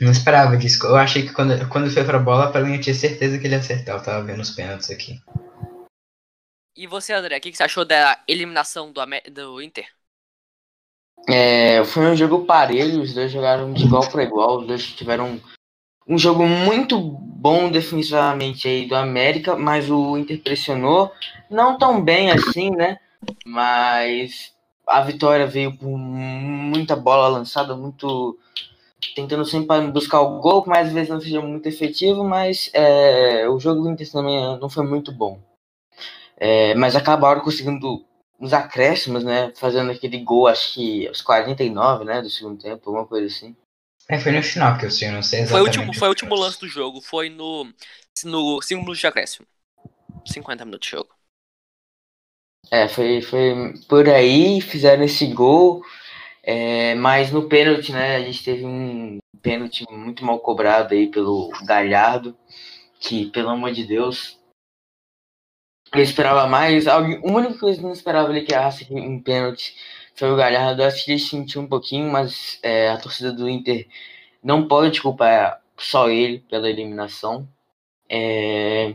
Não 0.00 0.12
esperava 0.12 0.56
disso. 0.56 0.86
Eu 0.86 0.94
achei 0.94 1.26
que 1.26 1.32
quando, 1.32 1.68
quando 1.68 1.90
foi 1.90 2.04
pra 2.04 2.20
bola, 2.20 2.52
pra 2.52 2.60
mim 2.60 2.76
eu 2.76 2.80
tinha 2.80 2.94
certeza 2.94 3.40
que 3.40 3.46
ele 3.48 3.54
ia 3.54 3.58
acertar. 3.58 3.96
Eu 3.96 4.02
tava 4.04 4.24
vendo 4.24 4.40
os 4.40 4.50
pênaltis 4.50 4.88
aqui. 4.88 5.20
E 6.76 6.86
você, 6.86 7.12
André, 7.12 7.38
o 7.38 7.40
que 7.40 7.50
que 7.50 7.56
você 7.56 7.64
achou 7.64 7.84
da 7.84 8.22
eliminação 8.28 8.92
do, 8.92 9.00
do 9.32 9.60
Inter? 9.60 9.88
É, 11.28 11.84
foi 11.86 12.06
um 12.06 12.14
jogo 12.14 12.46
parelho, 12.46 13.02
os 13.02 13.12
dois 13.12 13.32
jogaram 13.32 13.72
de 13.72 13.84
igual 13.84 14.08
para 14.08 14.22
igual, 14.22 14.60
os 14.60 14.66
dois 14.68 14.86
tiveram 14.92 15.40
um 16.06 16.18
jogo 16.18 16.46
muito 16.46 16.98
bom 17.00 17.70
defensivamente 17.70 18.68
aí 18.68 18.86
do 18.86 18.94
América, 18.94 19.56
mas 19.56 19.90
o 19.90 20.16
Inter 20.16 20.40
pressionou, 20.42 21.12
não 21.50 21.78
tão 21.78 22.02
bem 22.02 22.30
assim, 22.30 22.70
né? 22.70 22.98
Mas 23.44 24.52
a 24.86 25.00
vitória 25.02 25.46
veio 25.46 25.76
por 25.76 25.96
muita 25.96 26.96
bola 26.96 27.28
lançada, 27.28 27.76
muito 27.76 28.38
tentando 29.14 29.44
sempre 29.44 29.88
buscar 29.88 30.20
o 30.20 30.40
gol, 30.40 30.64
mais 30.66 30.88
às 30.88 30.92
vezes 30.92 31.08
não 31.08 31.20
seja 31.20 31.40
muito 31.40 31.66
efetivo, 31.68 32.24
mas 32.24 32.70
é, 32.72 33.48
o 33.48 33.58
jogo 33.58 33.82
do 33.82 33.90
Inter 33.90 34.10
também 34.10 34.58
não 34.58 34.68
foi 34.68 34.86
muito 34.86 35.12
bom. 35.12 35.40
É, 36.36 36.74
mas 36.74 36.96
acabaram 36.96 37.40
conseguindo 37.40 38.04
nos 38.40 38.52
acréscimos, 38.52 39.22
né? 39.22 39.52
Fazendo 39.56 39.92
aquele 39.92 40.18
gol, 40.18 40.48
acho 40.48 40.74
que 40.74 41.06
aos 41.06 41.20
49, 41.22 42.04
né? 42.04 42.20
Do 42.20 42.28
segundo 42.28 42.60
tempo, 42.60 42.90
alguma 42.90 43.06
coisa 43.06 43.26
assim. 43.26 43.54
É, 44.08 44.18
foi 44.18 44.32
no 44.32 44.42
final 44.42 44.76
que 44.78 44.86
eu 44.86 44.90
sei, 44.90 45.10
não 45.10 45.22
sei 45.22 45.40
Foi 45.46 45.60
o 45.60 45.66
exatamente. 45.66 45.78
último, 45.78 45.94
foi 45.94 46.08
o 46.08 46.10
último 46.10 46.34
lance 46.34 46.58
do 46.60 46.68
jogo. 46.68 47.00
Foi 47.00 47.28
no, 47.30 47.64
no 48.24 48.62
5 48.62 48.80
minutos 48.80 49.00
de 49.00 49.06
acréscimo. 49.06 49.46
50 50.26 50.64
minutos 50.64 50.86
de 50.88 50.92
jogo. 50.96 51.14
É, 52.70 52.88
foi, 52.88 53.20
foi 53.22 53.74
por 53.88 54.08
aí, 54.08 54.60
fizeram 54.60 55.04
esse 55.04 55.26
gol. 55.32 55.82
é, 56.42 56.94
mas 56.96 57.30
no 57.32 57.48
pênalti, 57.48 57.92
né? 57.92 58.16
A 58.16 58.22
gente 58.24 58.44
teve 58.44 58.64
um 58.66 59.18
pênalti 59.42 59.84
muito 59.90 60.24
mal 60.24 60.40
cobrado 60.40 60.94
aí 60.94 61.08
pelo 61.10 61.50
Galhardo. 61.66 62.36
Que, 63.00 63.30
pelo 63.30 63.50
amor 63.50 63.72
de 63.72 63.84
Deus. 63.86 64.38
Eu 65.94 66.02
esperava 66.02 66.46
mais. 66.48 66.86
Alguém, 66.86 67.18
o 67.22 67.32
único 67.32 67.58
que 67.58 67.64
eu 67.64 67.82
não 67.82 67.92
esperava 67.92 68.28
ali 68.28 68.44
que 68.44 68.52
errasse 68.54 68.86
um 68.90 69.22
pênalti 69.22 69.74
foi 70.22 70.30
o 70.30 70.36
Galhardo. 70.36 70.84
Acho 70.84 71.04
que 71.04 71.10
ele 71.10 71.18
sentiu 71.18 71.60
um 71.60 71.66
pouquinho, 71.66 72.08
mas 72.12 72.60
é, 72.62 72.90
a 72.90 72.96
torcida 72.96 73.32
do 73.32 73.48
Inter 73.48 73.88
não 74.40 74.68
pode 74.68 75.02
culpar 75.02 75.60
só 75.76 76.08
ele 76.08 76.38
pela 76.48 76.70
eliminação. 76.70 77.48
É, 78.08 78.94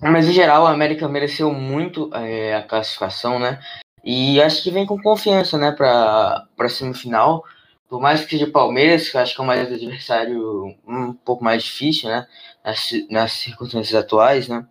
mas 0.00 0.26
em 0.26 0.32
geral, 0.32 0.66
a 0.66 0.70
América 0.70 1.06
mereceu 1.06 1.52
muito 1.52 2.10
é, 2.14 2.54
a 2.54 2.62
classificação, 2.62 3.38
né? 3.38 3.60
E 4.02 4.40
acho 4.40 4.62
que 4.62 4.70
vem 4.70 4.86
com 4.86 5.00
confiança, 5.00 5.58
né, 5.58 5.70
para 5.70 6.48
a 6.58 6.68
semifinal. 6.70 7.44
Por 7.86 8.00
mais 8.00 8.24
que 8.24 8.30
seja 8.30 8.50
Palmeiras, 8.50 9.10
que 9.10 9.18
eu 9.18 9.20
acho 9.20 9.34
que 9.34 9.40
é 9.42 9.44
um 9.44 9.50
adversário 9.50 10.74
um 10.86 11.12
pouco 11.12 11.44
mais 11.44 11.62
difícil, 11.62 12.08
né? 12.08 12.26
Nas, 12.64 12.90
nas 13.10 13.32
circunstâncias 13.32 13.94
atuais, 13.94 14.48
né? 14.48 14.66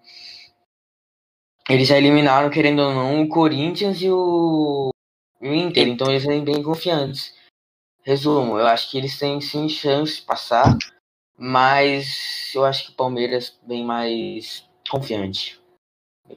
Eles 1.69 1.87
já 1.87 1.97
eliminaram, 1.97 2.49
querendo 2.49 2.81
ou 2.81 2.93
não, 2.93 3.21
o 3.21 3.29
Corinthians 3.29 4.01
e 4.01 4.09
o, 4.09 4.92
o 5.49 5.53
Inter, 5.53 5.87
então 5.87 6.09
eles 6.09 6.25
vêm 6.25 6.43
bem 6.43 6.63
confiantes. 6.63 7.35
Resumo, 8.01 8.59
eu 8.59 8.67
acho 8.67 8.89
que 8.91 8.97
eles 8.97 9.17
têm 9.17 9.39
sim 9.39 9.69
chance 9.69 10.17
de 10.17 10.21
passar, 10.23 10.77
mas 11.37 12.51
eu 12.53 12.65
acho 12.65 12.85
que 12.85 12.91
o 12.91 12.95
Palmeiras 12.95 13.57
vem 13.65 13.83
mais 13.83 14.67
confiante. 14.89 15.61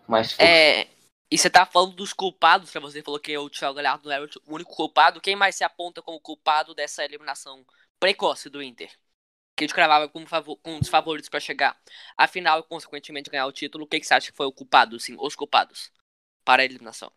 Mais. 0.08 0.38
É, 0.38 0.88
e 1.30 1.36
você 1.36 1.50
tá 1.50 1.66
falando 1.66 1.94
dos 1.94 2.12
culpados, 2.12 2.70
que 2.70 2.78
você 2.78 3.02
falou 3.02 3.18
que 3.18 3.36
o 3.36 3.50
Thiago 3.50 3.74
Galhardo 3.74 4.04
não 4.04 4.12
era 4.12 4.24
o 4.24 4.54
único 4.54 4.74
culpado. 4.74 5.20
Quem 5.20 5.34
mais 5.34 5.56
se 5.56 5.64
aponta 5.64 6.00
como 6.00 6.20
culpado 6.20 6.74
dessa 6.74 7.04
eliminação 7.04 7.64
precoce 7.98 8.48
do 8.48 8.62
Inter? 8.62 8.90
Que 9.56 9.64
a 9.64 9.66
gente 9.66 9.74
cravava 9.74 10.08
como, 10.08 10.26
favor, 10.26 10.56
como 10.58 10.76
um 10.76 10.84
favoritos 10.84 11.28
pra 11.28 11.40
chegar 11.40 11.76
à 12.16 12.28
final 12.28 12.60
e, 12.60 12.62
consequentemente, 12.62 13.30
ganhar 13.30 13.46
o 13.46 13.52
título. 13.52 13.84
O 13.84 13.88
que, 13.88 13.98
que 13.98 14.06
você 14.06 14.14
acha 14.14 14.30
que 14.30 14.36
foi 14.36 14.46
o 14.46 14.52
culpado, 14.52 15.00
sim, 15.00 15.16
os 15.18 15.34
culpados 15.34 15.90
para 16.44 16.62
a 16.62 16.64
eliminação? 16.64 17.10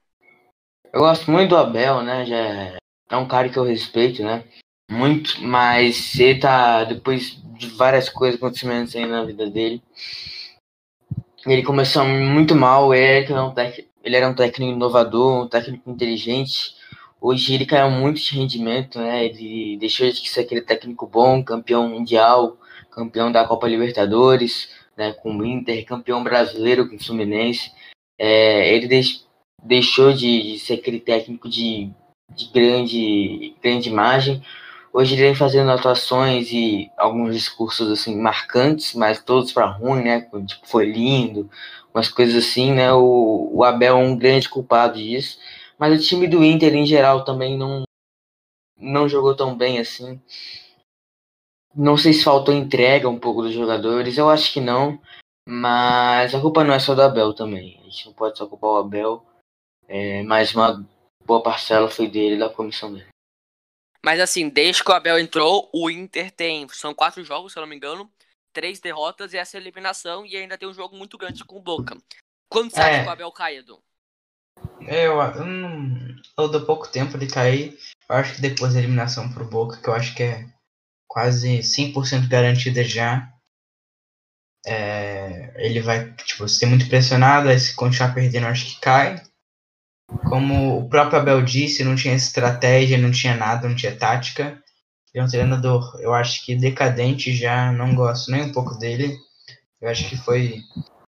Eu 0.92 1.02
gosto 1.02 1.30
muito 1.30 1.50
do 1.50 1.58
Abel, 1.58 2.02
né? 2.02 2.26
Já 2.26 2.78
é 3.12 3.18
um 3.18 3.28
cara 3.28 3.48
que 3.48 3.58
eu 3.58 3.64
respeito, 3.64 4.24
né? 4.24 4.44
Muito, 4.90 5.40
mas 5.42 6.20
ele 6.20 6.40
tá, 6.40 6.84
depois 6.84 7.40
de 7.58 7.68
várias 7.68 8.10
coisas 8.10 8.40
acontecendo 8.40 8.96
aí 8.96 9.06
na 9.06 9.24
vida 9.24 9.48
dele, 9.48 9.84
ele 11.46 11.62
começou 11.62 12.04
muito 12.06 12.56
mal, 12.56 12.94
ele 12.94 13.32
era 13.32 13.44
um, 13.44 13.54
tec, 13.54 13.88
ele 14.04 14.16
era 14.16 14.28
um 14.28 14.34
técnico 14.34 14.74
inovador, 14.74 15.44
um 15.44 15.48
técnico 15.48 15.92
inteligente, 15.92 16.76
hoje 17.22 17.54
ele 17.54 17.68
caiu 17.68 17.92
muito 17.92 18.20
de 18.20 18.36
rendimento, 18.36 18.98
né? 19.00 19.26
Ele 19.26 19.78
deixou 19.78 20.10
de 20.10 20.28
ser 20.28 20.42
aquele 20.42 20.62
técnico 20.62 21.06
bom, 21.06 21.44
campeão 21.44 21.88
mundial, 21.88 22.58
campeão 22.90 23.32
da 23.32 23.46
Copa 23.46 23.68
Libertadores, 23.68 24.70
né? 24.98 25.14
Com 25.14 25.38
o 25.38 25.46
Inter, 25.46 25.86
campeão 25.86 26.24
brasileiro 26.24 26.90
com 26.90 26.96
o 26.96 27.04
Fluminense. 27.04 27.72
É, 28.18 28.74
ele 28.76 28.88
deix, 28.88 29.24
deixou 29.64 30.14
de, 30.14 30.54
de, 30.54 30.60
ser 30.60 30.76
aquele 30.76 31.00
técnico 31.00 31.50
de, 31.50 31.90
de 32.36 32.46
grande, 32.54 33.56
grande 33.62 33.90
imagem. 33.90 34.42
Hoje 34.92 35.14
ele 35.14 35.22
vem 35.22 35.36
fazendo 35.36 35.70
atuações 35.72 36.52
e 36.52 36.90
alguns 36.98 37.36
discursos 37.36 37.92
assim 37.92 38.20
marcantes, 38.20 38.96
mas 38.96 39.24
todos 39.24 39.52
para 39.52 39.68
ruim, 39.68 40.04
né? 40.04 40.22
Tipo, 40.22 40.68
foi 40.68 40.92
lindo, 40.92 41.50
umas 41.94 42.10
coisas 42.10 42.44
assim, 42.44 42.74
né? 42.74 42.92
O, 42.92 43.52
o 43.54 43.64
Abel 43.64 43.98
é 43.98 44.02
um 44.02 44.18
grande 44.18 44.50
culpado 44.50 44.98
disso. 44.98 45.38
Mas 45.78 45.98
o 45.98 46.04
time 46.04 46.28
do 46.28 46.44
Inter, 46.44 46.76
em 46.76 46.86
geral, 46.86 47.24
também 47.24 47.58
não, 47.58 47.84
não 48.78 49.08
jogou 49.08 49.36
tão 49.36 49.56
bem 49.56 49.80
assim. 49.80 50.20
Não 51.76 51.96
sei 51.96 52.14
se 52.14 52.24
faltou 52.24 52.54
entrega 52.54 53.08
um 53.08 53.20
pouco 53.20 53.44
dos 53.44 53.54
jogadores, 53.54 54.18
eu 54.18 54.30
acho 54.30 54.52
que 54.52 54.60
não. 54.60 55.00
Mas 55.48 56.36
a 56.36 56.42
culpa 56.42 56.64
não 56.64 56.74
é 56.74 56.80
só 56.80 56.94
do 56.94 57.02
Abel 57.02 57.34
também. 57.34 57.80
A 57.82 57.84
gente 57.86 58.06
não 58.08 58.14
pode 58.14 58.38
só 58.38 58.46
culpar 58.46 58.72
o 58.72 58.78
Abel. 58.78 59.26
É, 59.90 60.22
mas 60.22 60.54
uma 60.54 60.88
boa 61.26 61.42
parcela 61.42 61.90
foi 61.90 62.08
dele, 62.08 62.38
da 62.38 62.48
comissão 62.48 62.94
dele. 62.94 63.10
Mas 64.06 64.20
assim, 64.20 64.48
desde 64.48 64.84
que 64.84 64.92
o 64.92 64.94
Abel 64.94 65.20
entrou, 65.20 65.68
o 65.74 65.90
Inter 65.90 66.32
tem. 66.32 66.68
São 66.70 66.94
quatro 66.94 67.24
jogos, 67.24 67.52
se 67.52 67.60
eu 67.60 67.62
não 67.62 67.68
me 67.68 67.76
engano. 67.76 68.10
Três 68.54 68.80
derrotas 68.80 69.34
e 69.34 69.38
essa 69.38 69.58
eliminação. 69.58 70.26
E 70.26 70.38
ainda 70.38 70.58
tem 70.58 70.70
um 70.70 70.74
jogo 70.74 70.96
muito 70.96 71.18
grande 71.18 71.44
com 71.44 71.58
o 71.58 71.62
Boca. 71.62 71.98
Quando 72.50 72.72
você 72.72 72.80
é. 72.80 72.84
acha 72.84 73.02
que 73.04 73.10
o 73.10 73.12
Abel 73.12 73.32
cai, 73.32 73.58
Edu? 73.58 73.82
Eu, 74.82 75.20
eu, 76.38 76.50
dou 76.50 76.66
pouco 76.66 76.88
tempo 76.88 77.18
de 77.18 77.28
cair. 77.28 77.78
Eu 78.08 78.16
acho 78.16 78.36
que 78.36 78.42
depois 78.42 78.74
da 78.74 78.80
eliminação 78.80 79.32
pro 79.32 79.46
Boca, 79.46 79.82
que 79.82 79.88
eu 79.88 79.94
acho 79.94 80.16
que 80.16 80.24
é 80.24 80.48
quase 81.08 81.60
100% 81.60 82.28
garantida 82.28 82.84
já. 82.84 83.32
É, 84.66 85.54
ele 85.66 85.82
vai 85.82 86.14
tipo, 86.14 86.48
ser 86.48 86.66
muito 86.66 86.88
pressionado, 86.90 87.50
aí 87.50 87.60
se 87.60 87.76
continuar 87.76 88.14
perdendo, 88.14 88.46
eu 88.46 88.52
acho 88.52 88.66
que 88.66 88.82
cai. 88.82 89.22
Como 90.28 90.80
o 90.80 90.90
próprio 90.90 91.20
Abel 91.20 91.42
disse, 91.44 91.84
não 91.84 91.96
tinha 91.96 92.16
estratégia, 92.16 92.98
não 92.98 93.12
tinha 93.12 93.36
nada, 93.36 93.68
não 93.68 93.76
tinha 93.76 93.96
tática. 93.96 94.62
Ele 95.14 95.24
é 95.24 95.24
um 95.24 95.28
treinador, 95.28 95.98
eu 96.00 96.14
acho 96.14 96.46
que 96.46 96.56
decadente 96.56 97.34
já, 97.34 97.72
não 97.72 97.96
gosto 97.96 98.32
nem 98.32 98.44
um 98.44 98.52
pouco 98.52 98.78
dele. 98.78 99.18
Eu 99.82 99.90
acho 99.90 100.08
que 100.08 100.18
foi 100.18 100.62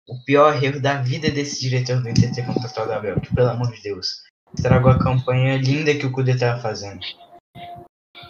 o 0.08 0.24
pior 0.26 0.62
erro 0.62 0.82
da 0.82 1.02
vida 1.02 1.30
desse 1.30 1.62
diretor 1.62 2.02
do 2.02 2.10
Inter 2.10 2.34
ter 2.34 2.46
contratado 2.46 2.90
o 2.90 2.94
Abel, 2.94 3.20
que 3.22 3.34
pelo 3.34 3.50
amor 3.50 3.72
de 3.72 3.82
Deus, 3.82 4.24
estragou 4.54 4.92
a 4.92 5.00
campanha 5.00 5.58
linda 5.58 5.96
que 5.96 6.06
o 6.06 6.12
Cudê 6.12 6.32
estava 6.32 6.60
fazendo. 6.62 7.00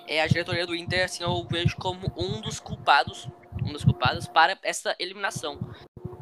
É, 0.07 0.21
a 0.21 0.27
diretoria 0.27 0.67
do 0.67 0.75
Inter, 0.75 1.05
assim, 1.05 1.23
eu 1.23 1.47
vejo 1.49 1.75
como 1.77 2.11
um 2.17 2.41
dos 2.41 2.59
culpados, 2.59 3.29
um 3.63 3.71
dos 3.71 3.83
culpados 3.83 4.27
para 4.27 4.57
essa 4.61 4.95
eliminação. 4.99 5.59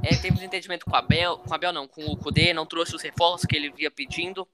É, 0.03 0.15
teve 0.15 0.31
desentendimento 0.31 0.85
com 0.85 0.95
a 0.95 0.99
Abel, 0.99 1.37
com 1.37 1.53
Abel 1.53 1.73
não, 1.73 1.87
com 1.87 2.05
o 2.05 2.17
Cudê, 2.17 2.53
não 2.53 2.65
trouxe 2.65 2.95
os 2.95 3.01
reforços 3.01 3.45
que 3.45 3.55
ele 3.55 3.69
via 3.71 3.91
pedindo. 3.91 4.47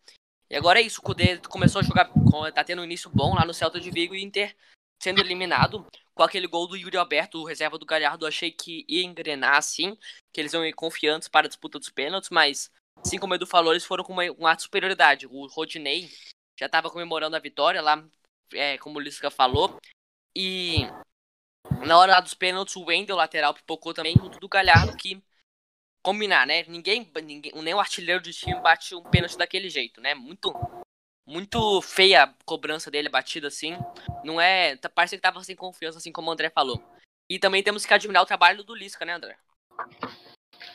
E 0.49 0.55
agora 0.55 0.79
é 0.79 0.83
isso, 0.83 0.99
o 0.99 1.03
Cudê 1.03 1.37
começou 1.37 1.81
a 1.81 1.83
jogar, 1.83 2.09
tá 2.53 2.63
tendo 2.63 2.81
um 2.81 2.85
início 2.85 3.09
bom 3.09 3.35
lá 3.35 3.45
no 3.45 3.53
Celta 3.53 3.79
de 3.79 3.91
Vigo 3.91 4.15
e 4.15 4.19
o 4.19 4.21
Inter 4.21 4.55
sendo 5.01 5.19
eliminado 5.19 5.85
com 6.13 6.23
aquele 6.23 6.47
gol 6.47 6.67
do 6.67 6.77
Yuri 6.77 6.97
Alberto, 6.97 7.39
o 7.39 7.45
reserva 7.45 7.77
do 7.77 7.85
Galhardo, 7.85 8.25
achei 8.25 8.49
que 8.49 8.85
ia 8.87 9.03
engrenar 9.03 9.57
assim, 9.57 9.97
que 10.33 10.39
eles 10.39 10.53
iam 10.53 10.65
ir 10.65 10.73
confiantes 10.73 11.27
para 11.27 11.45
a 11.45 11.49
disputa 11.49 11.77
dos 11.77 11.89
pênaltis, 11.89 12.29
mas, 12.29 12.71
assim 12.97 13.19
como 13.19 13.33
o 13.33 13.35
Edu 13.35 13.45
falou, 13.45 13.73
eles 13.73 13.85
foram 13.85 14.03
com 14.03 14.13
um 14.15 14.47
ato 14.47 14.59
de 14.59 14.63
superioridade. 14.63 15.27
O 15.27 15.45
Rodinei 15.47 16.09
já 16.57 16.67
estava 16.67 16.89
comemorando 16.89 17.35
a 17.35 17.39
vitória 17.39 17.81
lá, 17.81 18.03
é, 18.53 18.77
como 18.77 18.97
o 18.97 19.01
Lisca 19.01 19.29
falou, 19.29 19.77
e 20.33 20.87
na 21.85 21.97
hora 21.97 22.19
dos 22.21 22.33
pênaltis, 22.33 22.75
o 22.77 22.85
Wendel, 22.85 23.17
lateral, 23.17 23.53
pipocou 23.53 23.93
também, 23.93 24.15
com 24.15 24.29
tudo 24.29 24.47
Galhardo, 24.47 24.95
que 24.95 25.21
combinar, 26.05 26.45
né? 26.45 26.63
Ninguém, 26.67 27.09
ninguém, 27.23 27.51
nem 27.55 27.73
o 27.73 27.79
artilheiro 27.79 28.21
do 28.21 28.31
time 28.31 28.61
bate 28.61 28.93
um 28.93 29.01
pênalti 29.01 29.35
daquele 29.35 29.71
jeito, 29.71 29.99
né? 29.99 30.13
Muito 30.13 30.53
muito 31.27 31.81
feia 31.81 32.23
a 32.23 32.33
cobrança 32.45 32.91
dele, 32.91 33.09
batida 33.09 33.47
assim. 33.47 33.75
Não 34.23 34.39
é. 34.39 34.75
Tá, 34.75 34.87
parece 34.87 35.15
que 35.15 35.21
tava 35.21 35.43
sem 35.43 35.55
confiança, 35.55 35.97
assim 35.97 36.11
como 36.11 36.29
o 36.29 36.31
André 36.31 36.51
falou. 36.51 36.79
E 37.27 37.39
também 37.39 37.63
temos 37.63 37.83
que 37.83 37.93
admirar 37.93 38.21
o 38.21 38.27
trabalho 38.27 38.63
do 38.63 38.75
Lisca, 38.75 39.03
né, 39.03 39.13
André? 39.13 39.35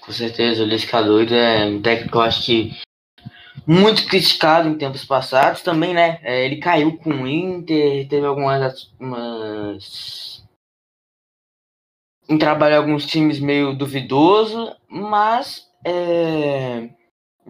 Com 0.01 0.11
certeza, 0.13 0.65
o 0.65 0.67
Lisca 0.67 1.01
doido 1.01 1.33
é 1.33 1.65
um 1.65 1.81
técnico, 1.81 2.19
eu 2.19 2.23
acho 2.23 2.45
que 2.45 2.73
muito 3.65 4.05
criticado 4.07 4.69
em 4.69 4.77
tempos 4.77 5.05
passados 5.05 5.63
também, 5.63 5.95
né? 5.95 6.19
É, 6.25 6.45
ele 6.45 6.57
caiu 6.57 6.97
com 6.99 7.11
o 7.11 7.29
Inter, 7.29 8.09
teve 8.09 8.27
algumas. 8.27 8.91
Umas... 8.99 10.43
Em 12.31 12.39
alguns 12.77 13.07
times 13.07 13.41
meio 13.41 13.75
duvidoso, 13.75 14.75
mas 14.89 15.67
é, 15.85 16.89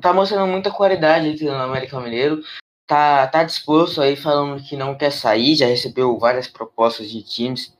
tá 0.00 0.12
mostrando 0.12 0.50
muita 0.50 0.70
qualidade 0.70 1.44
no 1.44 1.54
América 1.54 2.00
Mineiro 2.00 2.42
tá, 2.90 3.28
tá 3.28 3.44
disposto 3.44 4.02
aí 4.02 4.16
falando 4.16 4.60
que 4.60 4.76
não 4.76 4.96
quer 4.96 5.12
sair, 5.12 5.54
já 5.54 5.66
recebeu 5.66 6.18
várias 6.18 6.48
propostas 6.48 7.08
de 7.08 7.22
times. 7.22 7.72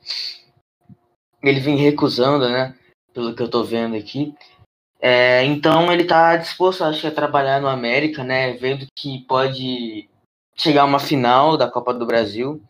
Ele 1.43 1.59
vem 1.59 1.75
recusando, 1.75 2.47
né? 2.47 2.73
Pelo 3.13 3.35
que 3.35 3.43
eu 3.43 3.49
tô 3.49 3.61
vendo 3.61 3.97
aqui. 3.97 4.33
É, 5.01 5.43
então 5.43 5.91
ele 5.91 6.05
tá 6.05 6.37
disposto, 6.37 6.85
acho 6.85 7.01
que, 7.01 7.07
a 7.07 7.11
trabalhar 7.11 7.59
no 7.59 7.67
América, 7.67 8.23
né? 8.23 8.53
Vendo 8.53 8.85
que 8.95 9.19
pode 9.27 10.09
chegar 10.55 10.85
uma 10.85 10.99
final 10.99 11.57
da 11.57 11.69
Copa 11.69 11.93
do 11.93 12.05
Brasil. 12.05 12.63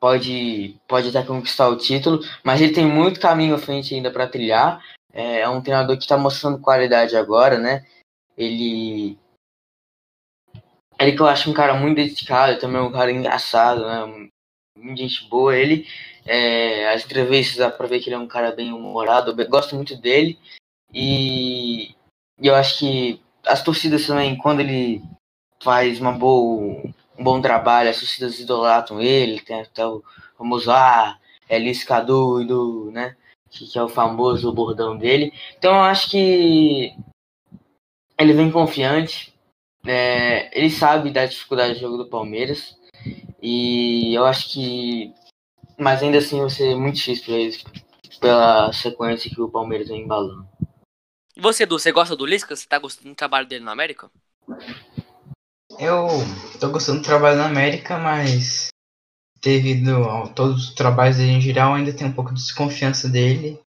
Pode, 0.00 0.76
pode 0.86 1.08
até 1.08 1.22
conquistar 1.26 1.68
o 1.68 1.76
título, 1.76 2.20
mas 2.44 2.60
ele 2.60 2.72
tem 2.72 2.86
muito 2.86 3.18
caminho 3.18 3.54
à 3.54 3.58
frente 3.58 3.94
ainda 3.94 4.10
para 4.10 4.28
trilhar. 4.28 4.82
É, 5.12 5.40
é 5.40 5.48
um 5.48 5.62
treinador 5.62 5.96
que 5.96 6.02
está 6.02 6.18
mostrando 6.18 6.60
qualidade 6.60 7.16
agora, 7.16 7.58
né? 7.58 7.86
Ele 8.36 9.18
ele 10.98 11.12
que 11.12 11.20
eu 11.20 11.26
acho 11.26 11.50
um 11.50 11.54
cara 11.54 11.74
muito 11.74 11.96
dedicado, 11.96 12.58
também 12.58 12.80
um 12.80 12.92
cara 12.92 13.10
engraçado, 13.10 13.86
né? 13.86 14.28
Muito 14.78 14.98
gente 14.98 15.28
boa. 15.28 15.56
Ele, 15.56 15.86
é, 16.24 16.88
as 16.92 17.04
entrevistas 17.04 17.56
dá 17.58 17.70
pra 17.70 17.86
ver 17.86 18.00
que 18.00 18.08
ele 18.08 18.16
é 18.16 18.18
um 18.18 18.26
cara 18.26 18.52
bem 18.52 18.72
humorado, 18.72 19.40
eu 19.40 19.48
gosto 19.48 19.74
muito 19.74 19.96
dele. 19.96 20.38
E, 20.92 21.90
e 22.40 22.46
eu 22.46 22.54
acho 22.54 22.78
que 22.78 23.20
as 23.46 23.62
torcidas 23.62 24.06
também, 24.06 24.36
quando 24.36 24.60
ele 24.60 25.02
faz 25.62 26.00
uma 26.00 26.12
boa, 26.12 26.82
um 27.18 27.24
bom 27.24 27.40
trabalho, 27.40 27.90
as 27.90 27.98
torcidas 27.98 28.38
idolatram 28.40 29.00
ele, 29.00 29.40
tem 29.40 29.60
até 29.60 29.86
o 29.86 30.02
famoso 30.36 30.70
Ah, 30.70 31.18
é 31.48 31.58
Lisca 31.58 32.00
doido, 32.00 32.90
né? 32.92 33.16
Que 33.50 33.78
é 33.78 33.82
o 33.82 33.88
famoso 33.88 34.52
bordão 34.52 34.96
dele. 34.96 35.32
Então 35.58 35.74
eu 35.74 35.82
acho 35.82 36.10
que 36.10 36.94
ele 38.18 38.32
vem 38.32 38.50
confiante, 38.50 39.34
é, 39.86 40.50
ele 40.58 40.70
sabe 40.70 41.10
da 41.10 41.26
dificuldade 41.26 41.74
do 41.74 41.80
jogo 41.80 41.96
do 41.96 42.08
Palmeiras. 42.08 42.76
E 43.40 44.14
eu 44.14 44.24
acho 44.24 44.52
que. 44.52 45.12
Mas 45.78 46.02
ainda 46.02 46.18
assim 46.18 46.40
vai 46.40 46.50
ser 46.50 46.74
muito 46.74 46.96
difícil 46.96 47.24
para 47.24 47.34
eles, 47.34 47.64
pela 48.18 48.72
sequência 48.72 49.30
que 49.30 49.40
o 49.40 49.48
Palmeiras 49.48 49.88
vem 49.88 50.02
embalando. 50.02 50.48
E 51.36 51.40
você, 51.40 51.64
Edu, 51.64 51.78
você 51.78 51.92
gosta 51.92 52.16
do 52.16 52.24
Lisca? 52.24 52.56
Você 52.56 52.66
tá 52.66 52.78
gostando 52.78 53.10
do 53.10 53.14
trabalho 53.14 53.46
dele 53.46 53.64
na 53.64 53.72
América? 53.72 54.10
Eu 55.78 56.08
tô 56.58 56.70
gostando 56.70 57.00
do 57.00 57.04
trabalho 57.04 57.36
na 57.36 57.46
América, 57.46 57.98
mas 57.98 58.68
devido 59.42 60.04
a 60.04 60.26
todos 60.28 60.68
os 60.68 60.74
trabalhos 60.74 61.18
dele 61.18 61.32
em 61.32 61.40
geral, 61.40 61.74
ainda 61.74 61.92
tem 61.92 62.06
um 62.06 62.12
pouco 62.12 62.32
de 62.32 62.40
desconfiança 62.40 63.08
dele. 63.08 63.60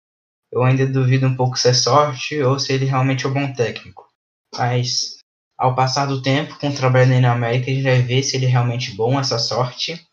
Eu 0.51 0.63
ainda 0.63 0.87
duvido 0.87 1.27
um 1.27 1.35
pouco 1.35 1.57
se 1.57 1.69
é 1.69 1.73
sorte 1.73 2.41
ou 2.41 2.57
se 2.57 2.73
ele 2.73 2.85
realmente 2.85 3.25
é 3.25 3.29
um 3.29 3.33
bom 3.33 3.53
técnico. 3.53 4.07
Mas 4.57 5.19
ao 5.55 5.75
passar 5.75 6.07
do 6.07 6.21
tempo, 6.21 6.57
com 6.57 6.69
o 6.69 6.75
trabalho 6.75 7.21
na 7.21 7.31
América, 7.31 7.69
a 7.69 7.73
gente 7.73 7.83
vai 7.83 8.01
ver 8.01 8.23
se 8.23 8.35
ele 8.35 8.47
é 8.47 8.49
realmente 8.49 8.95
bom, 8.95 9.19
essa 9.19 9.37
sorte. 9.37 10.03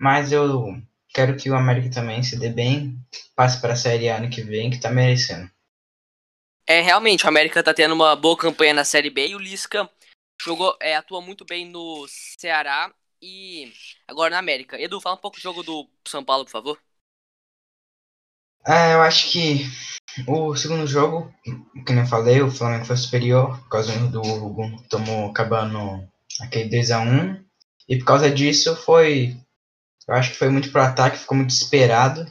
Mas 0.00 0.32
eu 0.32 0.80
quero 1.12 1.36
que 1.36 1.50
o 1.50 1.56
América 1.56 1.90
também 1.90 2.22
se 2.22 2.38
dê 2.38 2.48
bem, 2.48 2.96
passe 3.36 3.60
para 3.60 3.74
a 3.74 3.76
Série 3.76 4.08
A 4.08 4.16
ano 4.16 4.30
que 4.30 4.40
vem, 4.40 4.70
que 4.70 4.76
está 4.76 4.90
merecendo. 4.90 5.50
É, 6.66 6.80
realmente, 6.80 7.26
o 7.26 7.28
América 7.28 7.60
está 7.60 7.74
tendo 7.74 7.92
uma 7.92 8.16
boa 8.16 8.36
campanha 8.36 8.72
na 8.72 8.84
Série 8.84 9.10
B 9.10 9.28
e 9.28 9.34
o 9.34 9.38
Lisca 9.38 9.88
jogou, 10.40 10.76
é, 10.80 10.96
atua 10.96 11.20
muito 11.20 11.44
bem 11.44 11.66
no 11.66 12.06
Ceará 12.08 12.92
e 13.20 13.72
agora 14.06 14.30
na 14.30 14.38
América. 14.38 14.80
Edu, 14.80 15.00
fala 15.00 15.16
um 15.16 15.20
pouco 15.20 15.36
do 15.36 15.42
jogo 15.42 15.62
do 15.62 15.88
São 16.06 16.24
Paulo, 16.24 16.44
por 16.44 16.50
favor. 16.50 16.78
É, 18.66 18.94
eu 18.94 19.02
acho 19.02 19.30
que 19.30 19.66
o 20.26 20.54
segundo 20.56 20.86
jogo, 20.86 21.32
como 21.86 22.00
eu 22.00 22.06
falei, 22.06 22.40
o 22.40 22.50
Flamengo 22.50 22.86
foi 22.86 22.96
superior, 22.96 23.58
por 23.60 23.68
causa 23.68 23.92
do 24.08 24.20
Hugo 24.20 24.82
tomou 24.88 25.30
acabando 25.30 26.08
aquele 26.40 26.70
2x1. 26.70 27.44
E 27.88 27.98
por 27.98 28.06
causa 28.06 28.30
disso 28.30 28.74
foi. 28.76 29.36
Eu 30.08 30.14
acho 30.14 30.30
que 30.30 30.38
foi 30.38 30.48
muito 30.48 30.70
pro 30.70 30.82
ataque, 30.82 31.18
ficou 31.18 31.36
muito 31.36 31.50
desesperado. 31.50 32.26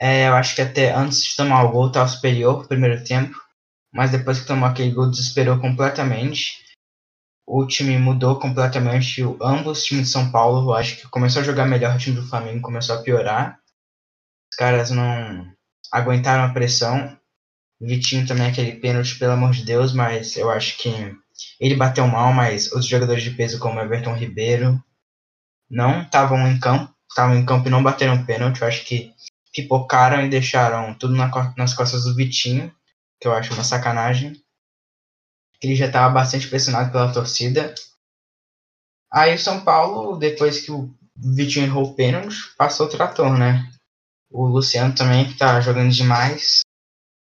É, 0.00 0.28
eu 0.28 0.34
acho 0.34 0.54
que 0.54 0.62
até 0.62 0.92
antes 0.92 1.22
de 1.22 1.36
tomar 1.36 1.64
o 1.64 1.70
gol 1.70 1.88
estava 1.88 2.08
superior 2.08 2.62
no 2.62 2.68
primeiro 2.68 3.02
tempo. 3.04 3.34
Mas 3.92 4.10
depois 4.10 4.40
que 4.40 4.46
tomou 4.46 4.68
aquele 4.68 4.90
gol, 4.90 5.10
desesperou 5.10 5.58
completamente. 5.60 6.63
O 7.46 7.66
time 7.66 7.98
mudou 7.98 8.38
completamente. 8.38 9.22
Ambos 9.40 9.78
os 9.78 9.84
times 9.84 10.06
de 10.06 10.12
São 10.12 10.30
Paulo, 10.30 10.72
acho 10.72 10.96
que 10.96 11.08
começou 11.08 11.42
a 11.42 11.44
jogar 11.44 11.66
melhor. 11.66 11.94
O 11.94 11.98
time 11.98 12.16
do 12.16 12.26
Flamengo 12.26 12.62
começou 12.62 12.96
a 12.96 13.02
piorar. 13.02 13.58
Os 14.50 14.56
caras 14.56 14.90
não 14.90 15.46
aguentaram 15.92 16.44
a 16.44 16.52
pressão. 16.52 17.18
Vitinho 17.80 18.26
também 18.26 18.46
aquele 18.46 18.72
pênalti, 18.72 19.18
pelo 19.18 19.32
amor 19.32 19.50
de 19.50 19.64
Deus, 19.64 19.92
mas 19.92 20.36
eu 20.36 20.50
acho 20.50 20.78
que 20.78 20.90
ele 21.60 21.74
bateu 21.74 22.06
mal, 22.06 22.32
mas 22.32 22.72
os 22.72 22.86
jogadores 22.86 23.22
de 23.22 23.30
peso 23.32 23.58
como 23.58 23.80
Everton 23.80 24.14
Ribeiro 24.14 24.82
não 25.68 26.02
estavam 26.02 26.48
em 26.48 26.58
campo, 26.58 26.94
estavam 27.08 27.36
em 27.36 27.44
campo 27.44 27.66
e 27.66 27.70
não 27.70 27.82
bateram 27.82 28.24
pênalti. 28.24 28.62
Eu 28.62 28.68
acho 28.68 28.84
que 28.84 29.12
pipocaram 29.52 30.24
e 30.24 30.28
deixaram 30.28 30.94
tudo 30.94 31.14
na, 31.14 31.30
nas 31.56 31.74
costas 31.74 32.04
do 32.04 32.14
Vitinho, 32.14 32.72
que 33.20 33.28
eu 33.28 33.32
acho 33.32 33.52
uma 33.54 33.64
sacanagem. 33.64 34.43
Ele 35.64 35.74
já 35.74 35.86
estava 35.86 36.12
bastante 36.12 36.46
pressionado 36.46 36.92
pela 36.92 37.10
torcida. 37.10 37.74
Aí 39.10 39.34
o 39.34 39.38
São 39.38 39.64
Paulo, 39.64 40.18
depois 40.18 40.60
que 40.60 40.70
o 40.70 40.94
Vitinho 41.16 41.64
errou 41.64 41.84
o 41.84 41.94
pênalti, 41.94 42.36
passou 42.58 42.86
o 42.86 42.90
trator, 42.90 43.38
né? 43.38 43.70
O 44.30 44.46
Luciano 44.46 44.94
também, 44.94 45.26
que 45.26 45.38
tá 45.38 45.58
jogando 45.62 45.90
demais. 45.90 46.60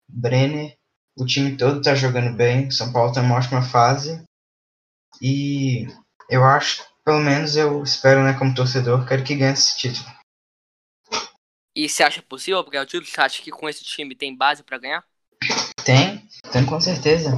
Brenner, 0.08 0.74
o 1.16 1.24
time 1.24 1.56
todo 1.56 1.80
tá 1.80 1.94
jogando 1.94 2.34
bem. 2.36 2.68
São 2.70 2.92
Paulo 2.92 3.12
tá 3.12 3.20
uma 3.20 3.36
ótima 3.36 3.62
fase. 3.62 4.24
E 5.20 5.86
eu 6.28 6.42
acho, 6.42 6.84
pelo 7.04 7.20
menos 7.20 7.54
eu 7.54 7.80
espero, 7.82 8.24
né, 8.24 8.32
como 8.32 8.54
torcedor, 8.54 9.06
quero 9.06 9.22
que 9.22 9.36
ganhe 9.36 9.52
esse 9.52 9.76
título. 9.76 10.06
E 11.76 11.88
você 11.88 12.02
acha 12.02 12.20
possível 12.22 12.64
ganhar 12.64 12.82
o 12.82 12.86
título? 12.86 13.06
Você 13.06 13.20
acha 13.20 13.40
que 13.40 13.52
com 13.52 13.68
esse 13.68 13.84
time 13.84 14.16
tem 14.16 14.36
base 14.36 14.64
para 14.64 14.78
ganhar? 14.78 15.04
Tem, 15.84 16.26
tem 16.52 16.66
com 16.66 16.80
certeza. 16.80 17.30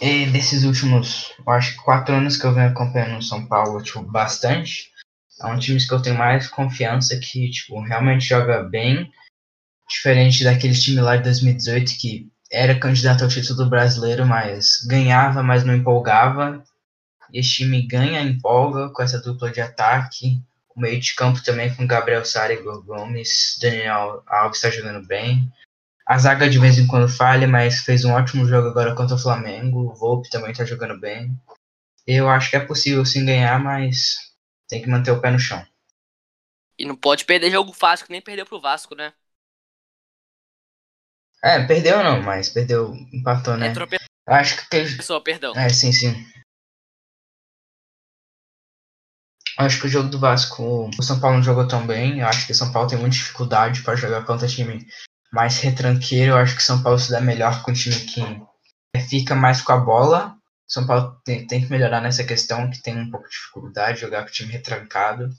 E 0.00 0.26
desses 0.26 0.62
últimos, 0.62 1.32
eu 1.44 1.52
acho 1.52 1.72
que 1.72 1.82
quatro 1.82 2.14
anos 2.14 2.36
que 2.36 2.44
eu 2.44 2.54
venho 2.54 2.68
acompanhando 2.68 3.18
o 3.18 3.22
São 3.22 3.46
Paulo, 3.46 3.82
tipo, 3.82 4.00
bastante. 4.02 4.92
É 5.40 5.46
um 5.46 5.58
time 5.58 5.84
que 5.84 5.92
eu 5.92 6.00
tenho 6.00 6.16
mais 6.16 6.46
confiança 6.48 7.18
que, 7.18 7.50
tipo, 7.50 7.80
realmente 7.80 8.24
joga 8.24 8.62
bem. 8.62 9.10
Diferente 9.88 10.44
daquele 10.44 10.74
time 10.74 11.00
lá 11.00 11.16
de 11.16 11.24
2018 11.24 11.98
que 11.98 12.30
era 12.50 12.78
candidato 12.78 13.24
ao 13.24 13.30
título 13.30 13.68
brasileiro, 13.68 14.24
mas 14.24 14.84
ganhava, 14.86 15.42
mas 15.42 15.64
não 15.64 15.74
empolgava. 15.74 16.62
E 17.32 17.40
esse 17.40 17.50
time 17.50 17.86
ganha, 17.86 18.22
empolga 18.22 18.90
com 18.90 19.02
essa 19.02 19.20
dupla 19.20 19.50
de 19.50 19.60
ataque. 19.60 20.40
O 20.74 20.80
meio 20.80 21.00
de 21.00 21.14
campo 21.14 21.42
também 21.42 21.74
com 21.74 21.86
Gabriel 21.86 22.24
Sara 22.24 22.52
e 22.52 22.62
Gomes. 22.62 23.58
Daniel 23.60 24.22
Alves 24.26 24.58
está 24.58 24.70
jogando 24.70 25.04
bem. 25.06 25.50
A 26.08 26.16
zaga 26.16 26.48
de 26.48 26.58
vez 26.58 26.78
em 26.78 26.86
quando 26.86 27.06
falha, 27.06 27.46
mas 27.46 27.80
fez 27.80 28.02
um 28.02 28.14
ótimo 28.14 28.46
jogo 28.46 28.68
agora 28.68 28.94
contra 28.94 29.14
o 29.14 29.18
Flamengo. 29.18 29.90
O 29.90 29.94
Volpe 29.94 30.30
também 30.30 30.52
está 30.52 30.64
jogando 30.64 30.98
bem. 30.98 31.38
Eu 32.06 32.30
acho 32.30 32.48
que 32.48 32.56
é 32.56 32.64
possível 32.64 33.04
sim 33.04 33.26
ganhar, 33.26 33.62
mas 33.62 34.16
tem 34.66 34.80
que 34.80 34.88
manter 34.88 35.10
o 35.10 35.20
pé 35.20 35.30
no 35.30 35.38
chão. 35.38 35.62
E 36.78 36.86
não 36.86 36.96
pode 36.96 37.26
perder 37.26 37.50
jogo 37.50 37.74
fácil, 37.74 38.06
que 38.06 38.12
nem 38.12 38.22
perdeu 38.22 38.46
pro 38.46 38.58
Vasco, 38.58 38.94
né? 38.94 39.12
É, 41.44 41.62
perdeu 41.66 42.02
não, 42.02 42.22
mas 42.22 42.48
perdeu, 42.48 42.94
empatou, 43.12 43.58
né? 43.58 43.68
É 43.68 43.72
trope... 43.74 43.96
Acho 44.26 44.56
que 44.56 44.62
aquele... 44.62 44.96
Pessoa, 44.96 45.22
perdão. 45.22 45.54
É, 45.54 45.68
sim, 45.68 45.92
sim. 45.92 46.14
Acho 49.58 49.78
que 49.78 49.86
o 49.88 49.90
jogo 49.90 50.08
do 50.08 50.18
Vasco, 50.18 50.88
o 50.98 51.02
São 51.02 51.20
Paulo 51.20 51.36
não 51.36 51.44
jogou 51.44 51.68
tão 51.68 51.86
bem. 51.86 52.20
Eu 52.20 52.28
acho 52.28 52.46
que 52.46 52.52
o 52.52 52.54
São 52.54 52.72
Paulo 52.72 52.88
tem 52.88 52.98
muita 52.98 53.16
dificuldade 53.16 53.82
para 53.82 53.94
jogar 53.94 54.24
contra 54.24 54.48
time 54.48 54.86
mais 55.32 55.58
retranqueiro. 55.58 56.32
Eu 56.32 56.36
acho 56.36 56.56
que 56.56 56.62
São 56.62 56.82
Paulo 56.82 56.98
se 56.98 57.10
dá 57.10 57.20
melhor 57.20 57.62
com 57.62 57.70
o 57.70 57.74
time 57.74 57.96
que 57.96 58.22
fica 59.08 59.34
mais 59.34 59.60
com 59.60 59.72
a 59.72 59.78
bola. 59.78 60.34
São 60.66 60.86
Paulo 60.86 61.18
tem, 61.24 61.46
tem 61.46 61.62
que 61.62 61.70
melhorar 61.70 62.00
nessa 62.00 62.24
questão, 62.24 62.70
que 62.70 62.82
tem 62.82 62.98
um 62.98 63.10
pouco 63.10 63.26
de 63.26 63.34
dificuldade 63.34 63.94
de 63.94 64.00
jogar 64.02 64.22
com 64.22 64.28
o 64.28 64.32
time 64.32 64.52
retrancado. 64.52 65.30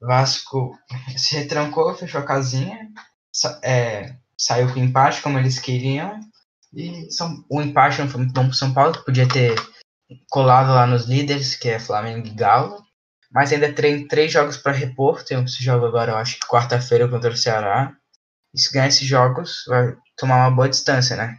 Vasco 0.00 0.76
se 1.16 1.36
retrancou, 1.36 1.94
fechou 1.94 2.20
a 2.20 2.24
casinha. 2.24 2.88
É, 3.62 4.16
saiu 4.36 4.72
com 4.72 4.80
empate 4.80 5.22
como 5.22 5.38
eles 5.38 5.58
queriam. 5.58 6.18
E 6.74 7.10
são, 7.12 7.44
o 7.48 7.62
empate 7.62 8.00
não 8.00 8.08
foi 8.08 8.22
muito 8.22 8.32
bom 8.32 8.46
para 8.46 8.54
São 8.54 8.72
Paulo, 8.72 8.92
que 8.92 9.04
podia 9.04 9.28
ter 9.28 9.54
colado 10.28 10.74
lá 10.74 10.86
nos 10.86 11.06
líderes, 11.06 11.54
que 11.54 11.68
é 11.68 11.78
Flamengo 11.78 12.26
e 12.26 12.30
Galo. 12.30 12.82
Mas 13.30 13.52
ainda 13.52 13.72
tem 13.72 14.06
três 14.06 14.32
jogos 14.32 14.56
para 14.56 14.72
repor. 14.72 15.22
Tem 15.22 15.42
esse 15.42 15.62
jogo 15.62 15.86
agora, 15.86 16.12
eu 16.12 16.16
acho 16.16 16.38
que 16.40 16.46
quarta-feira 16.46 17.08
contra 17.08 17.30
o 17.30 17.36
Ceará. 17.36 17.94
E 18.54 18.60
se 18.60 18.72
ganhar 18.72 18.88
esses 18.88 19.06
jogos, 19.06 19.64
vai 19.66 19.96
tomar 20.16 20.48
uma 20.48 20.54
boa 20.54 20.68
distância, 20.68 21.16
né? 21.16 21.38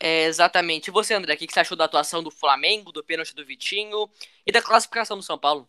É, 0.00 0.24
exatamente. 0.24 0.88
E 0.88 0.90
você, 0.92 1.14
André, 1.14 1.34
o 1.34 1.36
que 1.36 1.52
você 1.52 1.60
achou 1.60 1.76
da 1.76 1.84
atuação 1.84 2.22
do 2.22 2.30
Flamengo, 2.30 2.92
do 2.92 3.02
pênalti 3.02 3.34
do 3.34 3.44
Vitinho 3.44 4.08
e 4.46 4.52
da 4.52 4.62
classificação 4.62 5.16
do 5.16 5.22
São 5.22 5.38
Paulo? 5.38 5.68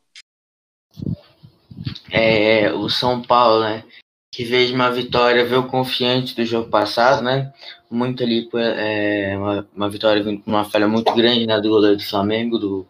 É, 2.11 2.71
o 2.73 2.89
São 2.89 3.21
Paulo, 3.21 3.61
né? 3.61 3.83
que 4.31 4.43
veio 4.43 4.67
de 4.67 4.73
uma 4.73 4.91
vitória, 4.91 5.45
veio 5.45 5.67
confiante 5.67 6.35
do 6.35 6.45
jogo 6.45 6.69
passado, 6.69 7.23
né? 7.23 7.51
Muito 7.89 8.23
ali, 8.23 8.47
é, 8.53 9.35
uma, 9.35 9.67
uma 9.75 9.89
vitória 9.89 10.23
vindo 10.23 10.41
com 10.43 10.51
uma 10.51 10.63
falha 10.63 10.87
muito 10.87 11.13
grande 11.13 11.47
né, 11.47 11.59
do 11.59 11.69
goleiro 11.69 11.97
do 11.97 12.03
Flamengo, 12.03 12.57
do, 12.59 12.87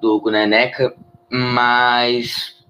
do 0.00 0.16
Hugo 0.16 0.30
Neneca, 0.30 0.94
mas 1.30 2.63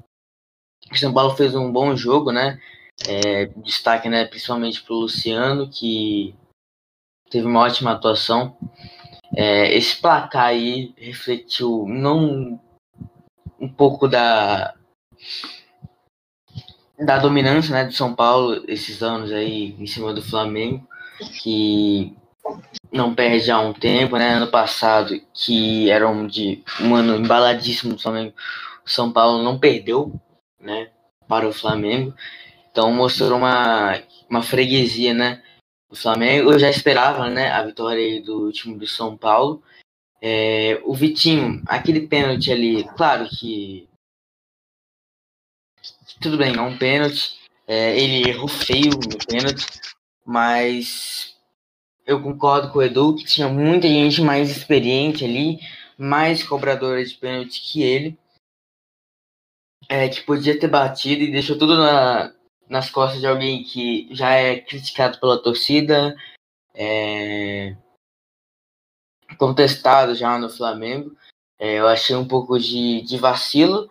o 0.96 1.00
São 1.00 1.12
Paulo 1.12 1.36
fez 1.36 1.54
um 1.54 1.70
bom 1.70 1.96
jogo, 1.96 2.32
né? 2.32 2.60
É, 3.06 3.46
destaque, 3.56 4.08
né, 4.08 4.24
principalmente 4.24 4.82
para 4.82 4.94
o 4.94 5.00
Luciano, 5.00 5.68
que 5.68 6.34
teve 7.30 7.46
uma 7.46 7.60
ótima 7.60 7.92
atuação. 7.92 8.56
É, 9.36 9.74
esse 9.74 9.96
placar 9.96 10.46
aí 10.46 10.94
refletiu 10.96 11.86
não 11.88 12.60
um 13.58 13.68
pouco 13.68 14.06
da 14.06 14.74
da 16.98 17.18
dominância 17.18 17.74
né, 17.74 17.84
do 17.84 17.92
São 17.92 18.14
Paulo 18.14 18.64
esses 18.68 19.02
anos 19.02 19.32
aí 19.32 19.74
em 19.78 19.86
cima 19.86 20.12
do 20.12 20.22
Flamengo, 20.22 20.86
que 21.42 22.16
não 22.92 23.14
perde 23.14 23.50
há 23.50 23.58
um 23.58 23.72
tempo, 23.72 24.16
né? 24.16 24.34
Ano 24.34 24.46
passado, 24.46 25.20
que 25.32 25.90
era 25.90 26.08
um, 26.08 26.26
de, 26.26 26.62
um 26.80 26.94
ano 26.94 27.16
embaladíssimo 27.16 27.94
do 27.94 28.00
Flamengo, 28.00 28.32
o 28.86 28.90
São 28.90 29.10
Paulo 29.10 29.42
não 29.42 29.58
perdeu, 29.58 30.12
né? 30.64 30.90
Para 31.28 31.48
o 31.48 31.52
Flamengo. 31.52 32.14
Então 32.70 32.92
mostrou 32.92 33.38
uma, 33.38 34.02
uma 34.28 34.42
freguesia, 34.42 35.14
né? 35.14 35.42
O 35.88 35.94
Flamengo, 35.94 36.52
eu 36.52 36.58
já 36.58 36.68
esperava, 36.68 37.30
né? 37.30 37.50
A 37.52 37.62
vitória 37.62 38.20
do 38.22 38.50
time 38.50 38.76
do 38.76 38.86
São 38.86 39.16
Paulo. 39.16 39.62
É, 40.20 40.80
o 40.84 40.94
Vitinho, 40.94 41.62
aquele 41.66 42.08
pênalti 42.08 42.50
ali, 42.50 42.84
claro 42.96 43.28
que 43.28 43.86
tudo 46.20 46.38
bem, 46.38 46.56
é 46.56 46.60
um 46.60 46.76
pênalti. 46.78 47.38
É, 47.66 47.98
ele 47.98 48.28
errou 48.28 48.48
feio 48.48 48.90
no 48.90 49.18
pênalti, 49.26 49.66
mas 50.24 51.36
eu 52.06 52.22
concordo 52.22 52.70
com 52.70 52.78
o 52.78 52.82
Edu 52.82 53.14
que 53.14 53.24
tinha 53.24 53.48
muita 53.48 53.88
gente 53.88 54.20
mais 54.20 54.50
experiente 54.50 55.24
ali, 55.24 55.60
mais 55.96 56.42
cobradora 56.42 57.04
de 57.04 57.14
pênalti 57.14 57.60
que 57.60 57.82
ele, 57.82 58.18
é, 59.88 60.08
que 60.08 60.22
podia 60.22 60.58
ter 60.58 60.68
batido 60.68 61.22
e 61.22 61.32
deixou 61.32 61.58
tudo 61.58 61.76
na, 61.76 62.32
nas 62.68 62.90
costas 62.90 63.20
de 63.20 63.26
alguém 63.26 63.62
que 63.62 64.08
já 64.12 64.30
é 64.30 64.60
criticado 64.60 65.18
pela 65.20 65.42
torcida, 65.42 66.16
é, 66.74 67.76
contestado 69.38 70.14
já 70.14 70.38
no 70.38 70.48
Flamengo. 70.48 71.16
É, 71.58 71.74
eu 71.74 71.88
achei 71.88 72.16
um 72.16 72.26
pouco 72.26 72.58
de, 72.58 73.02
de 73.02 73.16
vacilo. 73.16 73.90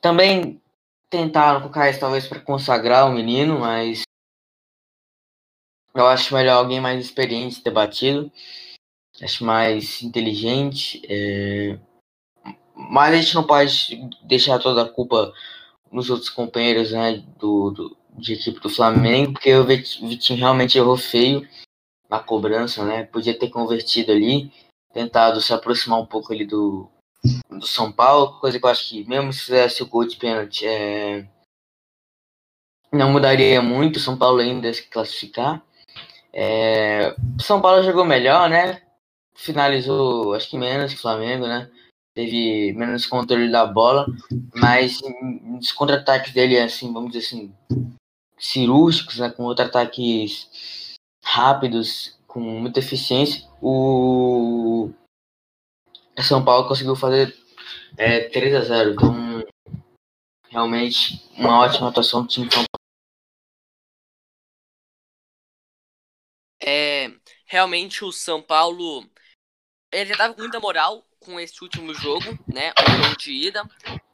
Também 0.00 0.60
tentaram 1.10 1.60
colocar 1.60 1.88
isso 1.88 2.00
talvez 2.00 2.26
para 2.26 2.40
consagrar 2.40 3.08
o 3.08 3.12
menino, 3.12 3.60
mas 3.60 4.02
eu 5.94 6.06
acho 6.06 6.34
melhor 6.34 6.58
alguém 6.58 6.80
mais 6.80 7.04
experiente 7.04 7.62
ter 7.62 7.70
batido. 7.70 8.30
Acho 9.22 9.44
mais 9.44 10.02
inteligente. 10.02 11.02
É... 11.08 11.78
Mas 12.78 13.12
a 13.12 13.16
gente 13.16 13.34
não 13.34 13.44
pode 13.44 14.08
deixar 14.22 14.60
toda 14.60 14.82
a 14.82 14.88
culpa 14.88 15.32
nos 15.90 16.10
outros 16.10 16.30
companheiros 16.30 16.92
né, 16.92 17.24
do, 17.36 17.70
do, 17.72 17.96
de 18.12 18.34
equipe 18.34 18.60
do 18.60 18.70
Flamengo, 18.70 19.32
porque 19.32 19.52
o 19.52 19.64
Vitinho 19.64 20.38
realmente 20.38 20.78
errou 20.78 20.96
feio 20.96 21.46
na 22.08 22.20
cobrança, 22.20 22.84
né? 22.84 23.04
Podia 23.04 23.36
ter 23.36 23.50
convertido 23.50 24.12
ali, 24.12 24.52
tentado 24.92 25.40
se 25.40 25.52
aproximar 25.52 26.00
um 26.00 26.06
pouco 26.06 26.32
ali 26.32 26.46
do, 26.46 26.88
do 27.50 27.66
São 27.66 27.90
Paulo, 27.90 28.38
coisa 28.38 28.58
que 28.58 28.64
eu 28.64 28.70
acho 28.70 28.88
que 28.88 29.04
mesmo 29.04 29.32
se 29.32 29.40
fizesse 29.40 29.82
o 29.82 29.86
gol 29.86 30.06
de 30.06 30.16
pênalti, 30.16 30.64
é... 30.64 31.26
não 32.92 33.10
mudaria 33.10 33.60
muito 33.60 34.00
São 34.00 34.16
Paulo 34.16 34.38
ainda 34.38 34.72
se 34.72 34.84
classificar. 34.88 35.62
É... 36.32 37.14
São 37.40 37.60
Paulo 37.60 37.82
jogou 37.82 38.04
melhor, 38.04 38.48
né? 38.48 38.82
Finalizou, 39.34 40.34
acho 40.34 40.48
que 40.48 40.56
menos 40.56 40.92
que 40.92 40.98
o 40.98 41.02
Flamengo, 41.02 41.46
né? 41.46 41.70
Teve 42.18 42.72
menos 42.72 43.06
controle 43.06 43.48
da 43.48 43.64
bola, 43.64 44.04
mas 44.52 45.00
os 45.56 45.70
contra-ataques 45.70 46.32
dele, 46.32 46.58
assim, 46.58 46.92
vamos 46.92 47.12
dizer 47.12 47.24
assim, 47.24 47.54
cirúrgicos, 48.36 49.20
né, 49.20 49.30
com 49.30 49.44
contra-ataques 49.44 50.96
rápidos, 51.22 52.18
com 52.26 52.40
muita 52.40 52.80
eficiência, 52.80 53.48
o 53.62 54.90
São 56.20 56.44
Paulo 56.44 56.66
conseguiu 56.66 56.96
fazer 56.96 57.32
é, 57.96 58.28
3 58.28 58.54
a 58.56 58.60
0 58.62 58.90
Então, 58.94 59.44
realmente, 60.50 61.24
uma 61.36 61.60
ótima 61.60 61.88
atuação 61.88 62.22
do 62.22 62.28
time 62.28 62.50
São 62.50 62.64
Paulo. 62.64 62.66
É, 66.60 67.12
realmente 67.46 68.04
o 68.04 68.10
São 68.10 68.42
Paulo 68.42 69.08
ele 69.92 70.10
já 70.10 70.16
tava 70.16 70.34
com 70.34 70.40
muita 70.40 70.58
moral 70.58 71.07
com 71.28 71.38
esse 71.38 71.62
último 71.62 71.92
jogo, 71.92 72.38
né? 72.46 72.72
O 72.72 73.02
jogo 73.04 73.16
de 73.18 73.32
ida. 73.32 73.62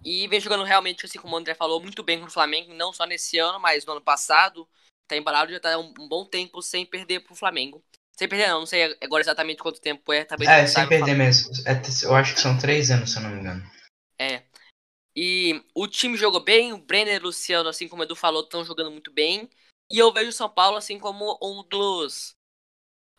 E 0.05 0.27
vem 0.27 0.41
jogando 0.41 0.65
realmente, 0.65 1.07
assim 1.07 1.19
como 1.19 1.35
o 1.35 1.39
André 1.39 1.55
falou, 1.55 1.81
muito 1.81 2.03
bem 2.03 2.19
com 2.19 2.27
o 2.27 2.31
Flamengo, 2.31 2.75
não 2.75 2.93
só 2.93 3.07
nesse 3.07 3.39
ano, 3.39 3.61
mas 3.61 3.87
no 3.87 3.93
ano 3.93 4.01
passado. 4.01 4.69
Tá 5.07 5.17
embalado, 5.17 5.53
já 5.53 5.61
tá 5.61 5.79
um, 5.79 5.95
um 6.01 6.09
bom 6.09 6.25
tempo 6.25 6.61
sem 6.61 6.85
perder 6.85 7.21
pro 7.21 7.37
Flamengo. 7.37 7.85
Sem 8.17 8.29
perder, 8.29 8.49
não, 8.49 8.61
não 8.61 8.67
sei 8.67 8.97
agora 9.01 9.23
exatamente 9.23 9.63
quanto 9.63 9.81
tempo 9.81 10.13
é. 10.13 10.25
Talvez 10.25 10.51
é, 10.51 10.67
sem 10.67 10.89
perder 10.89 11.15
mesmo. 11.15 11.53
É, 11.67 11.81
eu 12.05 12.15
acho 12.15 12.35
que 12.35 12.41
são 12.41 12.59
três 12.59 12.91
anos, 12.91 13.13
se 13.13 13.19
eu 13.19 13.23
não 13.23 13.31
me 13.31 13.41
engano. 13.41 13.63
É. 14.19 14.43
E 15.15 15.63
o 15.75 15.87
time 15.87 16.17
jogou 16.17 16.43
bem, 16.43 16.73
o 16.73 16.79
Brenner 16.79 17.15
e 17.15 17.19
o 17.19 17.27
Luciano, 17.27 17.69
assim 17.69 17.87
como 17.87 18.03
o 18.03 18.05
Edu 18.05 18.17
falou, 18.17 18.43
estão 18.43 18.65
jogando 18.65 18.91
muito 18.91 19.13
bem. 19.13 19.49
E 19.91 19.99
eu 19.99 20.13
vejo 20.13 20.31
o 20.31 20.33
São 20.33 20.49
Paulo, 20.49 20.77
assim, 20.77 20.99
como 20.99 21.39
um 21.41 21.63
dos 21.69 22.35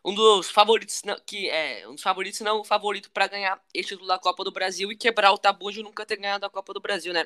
um 0.06 0.14
dos 0.14 0.52
favoritos, 0.52 1.02
que 1.26 1.50
é 1.50 1.88
um 1.88 1.96
dos 1.96 2.04
favoritos, 2.04 2.40
não 2.42 2.64
favorito 2.64 3.10
para 3.10 3.26
ganhar 3.26 3.60
este 3.74 3.94
título 3.94 4.08
da 4.08 4.20
Copa 4.20 4.44
do 4.44 4.52
Brasil 4.52 4.92
e 4.92 4.96
quebrar 4.96 5.32
o 5.32 5.38
tabu 5.38 5.72
de 5.72 5.82
nunca 5.82 6.06
ter 6.06 6.18
ganhado 6.18 6.46
a 6.46 6.50
Copa 6.50 6.74
do 6.76 6.80
Brasil, 6.80 7.12
né? 7.12 7.26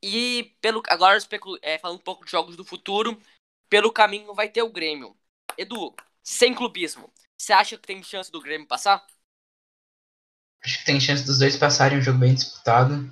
E 0.00 0.56
pelo 0.60 0.80
agora 0.88 1.18
é, 1.60 1.76
falando 1.76 1.98
um 1.98 2.02
pouco 2.02 2.24
de 2.24 2.30
jogos 2.30 2.54
do 2.54 2.64
futuro, 2.64 3.20
pelo 3.68 3.92
caminho 3.92 4.32
vai 4.32 4.48
ter 4.48 4.62
o 4.62 4.70
Grêmio. 4.70 5.16
Edu, 5.56 5.92
sem 6.22 6.54
clubismo, 6.54 7.12
você 7.36 7.52
acha 7.52 7.76
que 7.76 7.86
tem 7.86 8.00
chance 8.00 8.30
do 8.30 8.40
Grêmio 8.40 8.68
passar? 8.68 9.04
Acho 10.62 10.78
que 10.78 10.84
tem 10.84 11.00
chance 11.00 11.26
dos 11.26 11.40
dois 11.40 11.56
passarem 11.56 11.98
um 11.98 12.02
jogo 12.02 12.18
bem 12.20 12.32
disputado. 12.32 13.10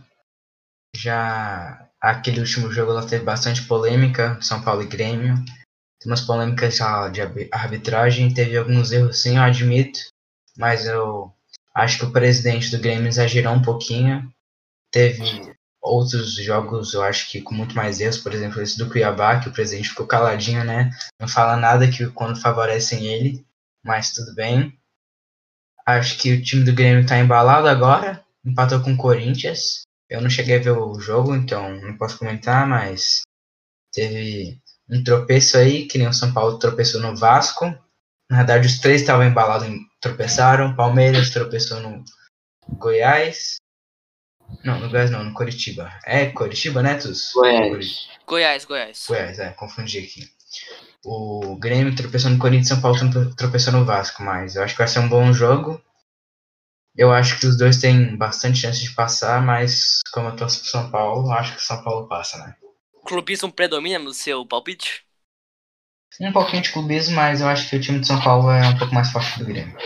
Já 0.95 1.91
aquele 2.01 2.39
último 2.39 2.71
jogo 2.71 2.93
lá 2.93 3.05
teve 3.05 3.25
bastante 3.25 3.67
polêmica, 3.67 4.41
São 4.41 4.63
Paulo 4.63 4.83
e 4.83 4.87
Grêmio. 4.87 5.35
Umas 6.07 6.21
polêmicas 6.21 6.79
de 7.13 7.21
arbitragem, 7.51 8.33
teve 8.33 8.57
alguns 8.57 8.93
erros 8.93 9.21
sim, 9.21 9.37
eu 9.37 9.43
admito, 9.43 9.99
mas 10.57 10.87
eu 10.87 11.35
acho 11.75 11.99
que 11.99 12.05
o 12.05 12.13
presidente 12.13 12.71
do 12.71 12.79
Grêmio 12.81 13.09
exagerou 13.09 13.53
um 13.53 13.61
pouquinho. 13.61 14.33
Teve 14.93 15.53
outros 15.83 16.35
jogos, 16.37 16.95
eu 16.95 17.03
acho 17.03 17.29
que 17.29 17.43
com 17.43 17.53
muito 17.53 17.75
mais 17.75 18.01
erros, 18.01 18.19
por 18.19 18.33
exemplo, 18.33 18.63
esse 18.63 18.79
do 18.79 18.89
Cuiabá, 18.89 19.41
que 19.41 19.49
o 19.49 19.53
presidente 19.53 19.89
ficou 19.89 20.07
caladinho, 20.07 20.63
né? 20.65 20.91
Não 21.21 21.27
fala 21.27 21.57
nada 21.57 21.91
que 21.91 22.07
quando 22.11 22.41
favorecem 22.41 23.05
ele, 23.05 23.45
mas 23.85 24.13
tudo 24.13 24.33
bem. 24.35 24.79
Acho 25.85 26.19
que 26.19 26.33
o 26.33 26.43
time 26.43 26.65
do 26.65 26.73
Grêmio 26.73 27.03
está 27.03 27.19
embalado 27.19 27.69
agora, 27.69 28.25
empatou 28.45 28.81
com 28.81 28.93
o 28.93 28.97
Corinthians. 28.97 29.83
Eu 30.09 30.21
não 30.21 30.31
cheguei 30.31 30.57
a 30.57 30.63
ver 30.63 30.71
o 30.71 31.01
jogo, 31.01 31.35
então 31.35 31.81
não 31.81 31.97
posso 31.97 32.17
comentar, 32.17 32.67
mas 32.67 33.23
teve 33.93 34.61
um 34.89 35.03
tropeço 35.03 35.57
aí, 35.57 35.87
que 35.87 35.99
nem 35.99 36.09
o 36.09 36.13
São 36.13 36.33
Paulo 36.33 36.59
tropeçou 36.59 37.01
no 37.01 37.17
Vasco. 37.17 37.67
Na 38.31 38.39
verdade, 38.39 38.67
os 38.67 38.79
três 38.79 39.01
estavam 39.01 39.27
embalados 39.27 39.69
e 39.69 39.79
tropeçaram. 40.01 40.75
Palmeiras 40.75 41.31
tropeçou 41.31 41.81
no 41.81 42.05
Goiás. 42.69 43.57
Não, 44.65 44.79
no 44.79 44.89
Goiás 44.89 45.11
não, 45.11 45.25
no 45.25 45.35
Curitiba. 45.35 45.93
É 46.05 46.27
Curitiba, 46.27 46.83
né, 46.83 46.95
Tus? 46.95 47.33
Goiás. 47.35 48.09
Goiás, 48.27 48.65
Goiás. 48.65 49.05
Goiás, 49.09 49.39
é, 49.39 49.51
confundi 49.53 49.99
aqui. 49.99 50.31
O 51.05 51.57
Grêmio 51.57 51.95
tropeçou 51.95 52.31
no 52.31 52.39
Corinthians, 52.39 52.69
São 52.69 52.81
Paulo 52.81 52.99
tropeçou 53.37 53.73
no 53.73 53.85
Vasco, 53.85 54.23
mas 54.23 54.57
eu 54.57 54.63
acho 54.63 54.75
que 54.75 54.79
vai 54.79 54.89
ser 54.89 55.01
um 55.01 55.09
bom 55.09 55.33
jogo. 55.33 55.81
Eu 56.97 57.13
acho 57.13 57.39
que 57.39 57.47
os 57.47 57.59
dois 57.59 57.79
têm 57.79 58.17
bastante 58.17 58.59
chance 58.59 58.83
de 58.83 58.95
passar, 58.95 59.43
mas 59.43 60.01
como 60.13 60.29
eu 60.29 60.37
torço 60.37 60.61
pro 60.61 60.69
São 60.69 60.91
Paulo, 60.91 61.31
acho 61.31 61.53
que 61.55 61.61
o 61.61 61.65
São 61.65 61.83
Paulo 61.85 62.09
passa, 62.09 62.39
né? 62.39 62.57
Clubismo 63.07 63.51
predomina 63.51 63.99
no 63.99 64.13
seu 64.13 64.45
palpite? 64.45 65.07
Um 66.21 66.33
pouquinho 66.33 66.63
de 66.63 66.73
clubismo, 66.73 67.15
mas 67.15 67.41
eu 67.41 67.49
acho 67.49 67.69
que 67.69 67.77
o 67.77 67.81
time 67.81 68.01
de 68.01 68.07
São 68.07 68.21
Paulo 68.23 68.51
é 68.51 68.69
um 68.69 68.79
pouco 68.79 68.95
mais 68.95 69.11
forte 69.11 69.39
do 69.39 69.45
Grêmio. 69.45 69.77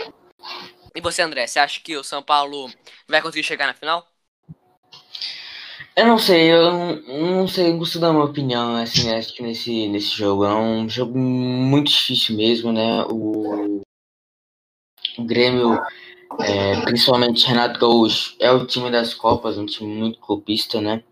E 0.95 1.01
você, 1.01 1.21
André, 1.21 1.47
você 1.47 1.59
acha 1.59 1.79
que 1.79 1.95
o 1.95 2.03
São 2.03 2.21
Paulo 2.21 2.69
vai 3.07 3.21
conseguir 3.21 3.43
chegar 3.43 3.67
na 3.67 3.73
final? 3.73 4.05
Eu 5.95 6.07
não 6.07 6.17
sei, 6.17 6.51
eu 6.51 6.71
não, 6.71 6.95
não 7.41 7.47
sei, 7.47 7.73
gosto 7.73 7.99
da 7.99 8.13
minha 8.13 8.23
opinião 8.23 8.75
assim, 8.77 9.09
nesse, 9.41 9.87
nesse 9.89 10.15
jogo. 10.15 10.45
É 10.45 10.53
um 10.53 10.87
jogo 10.89 11.17
muito 11.17 11.91
difícil 11.91 12.35
mesmo, 12.37 12.71
né? 12.71 13.03
O, 13.09 13.81
o 15.17 15.23
Grêmio, 15.25 15.77
é, 16.39 16.79
principalmente 16.81 17.45
Renato 17.45 17.77
Gaúcho, 17.77 18.35
é 18.39 18.49
o 18.51 18.65
time 18.65 18.89
das 18.89 19.13
Copas, 19.13 19.57
um 19.57 19.65
time 19.65 19.93
muito 19.93 20.19
clubista, 20.19 20.79
né? 20.79 21.03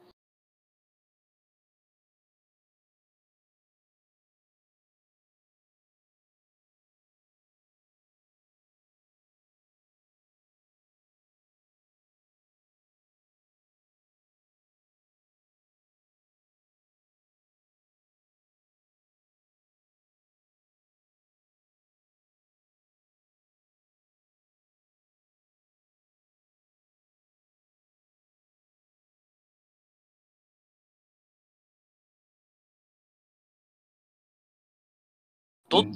Todo... 35.70 35.92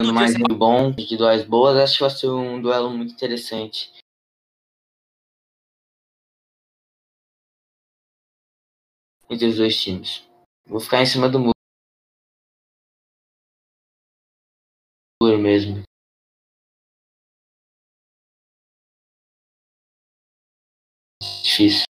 Dando 0.00 0.14
mais 0.14 0.34
um 0.36 0.56
bom 0.56 0.92
de 0.92 1.16
duas 1.16 1.44
boas, 1.44 1.76
acho 1.78 1.94
que 1.94 2.00
vai 2.00 2.10
ser 2.10 2.28
um 2.28 2.60
duelo 2.60 2.90
muito 2.90 3.14
interessante. 3.14 3.90
Entre 9.30 9.46
os 9.46 9.56
dois 9.56 9.80
times. 9.80 10.28
Vou 10.66 10.80
ficar 10.80 11.00
em 11.00 11.06
cima 11.06 11.28
do 11.28 11.40
muro 11.40 11.52
mesmo. 15.38 15.82
Difícil. 21.42 21.87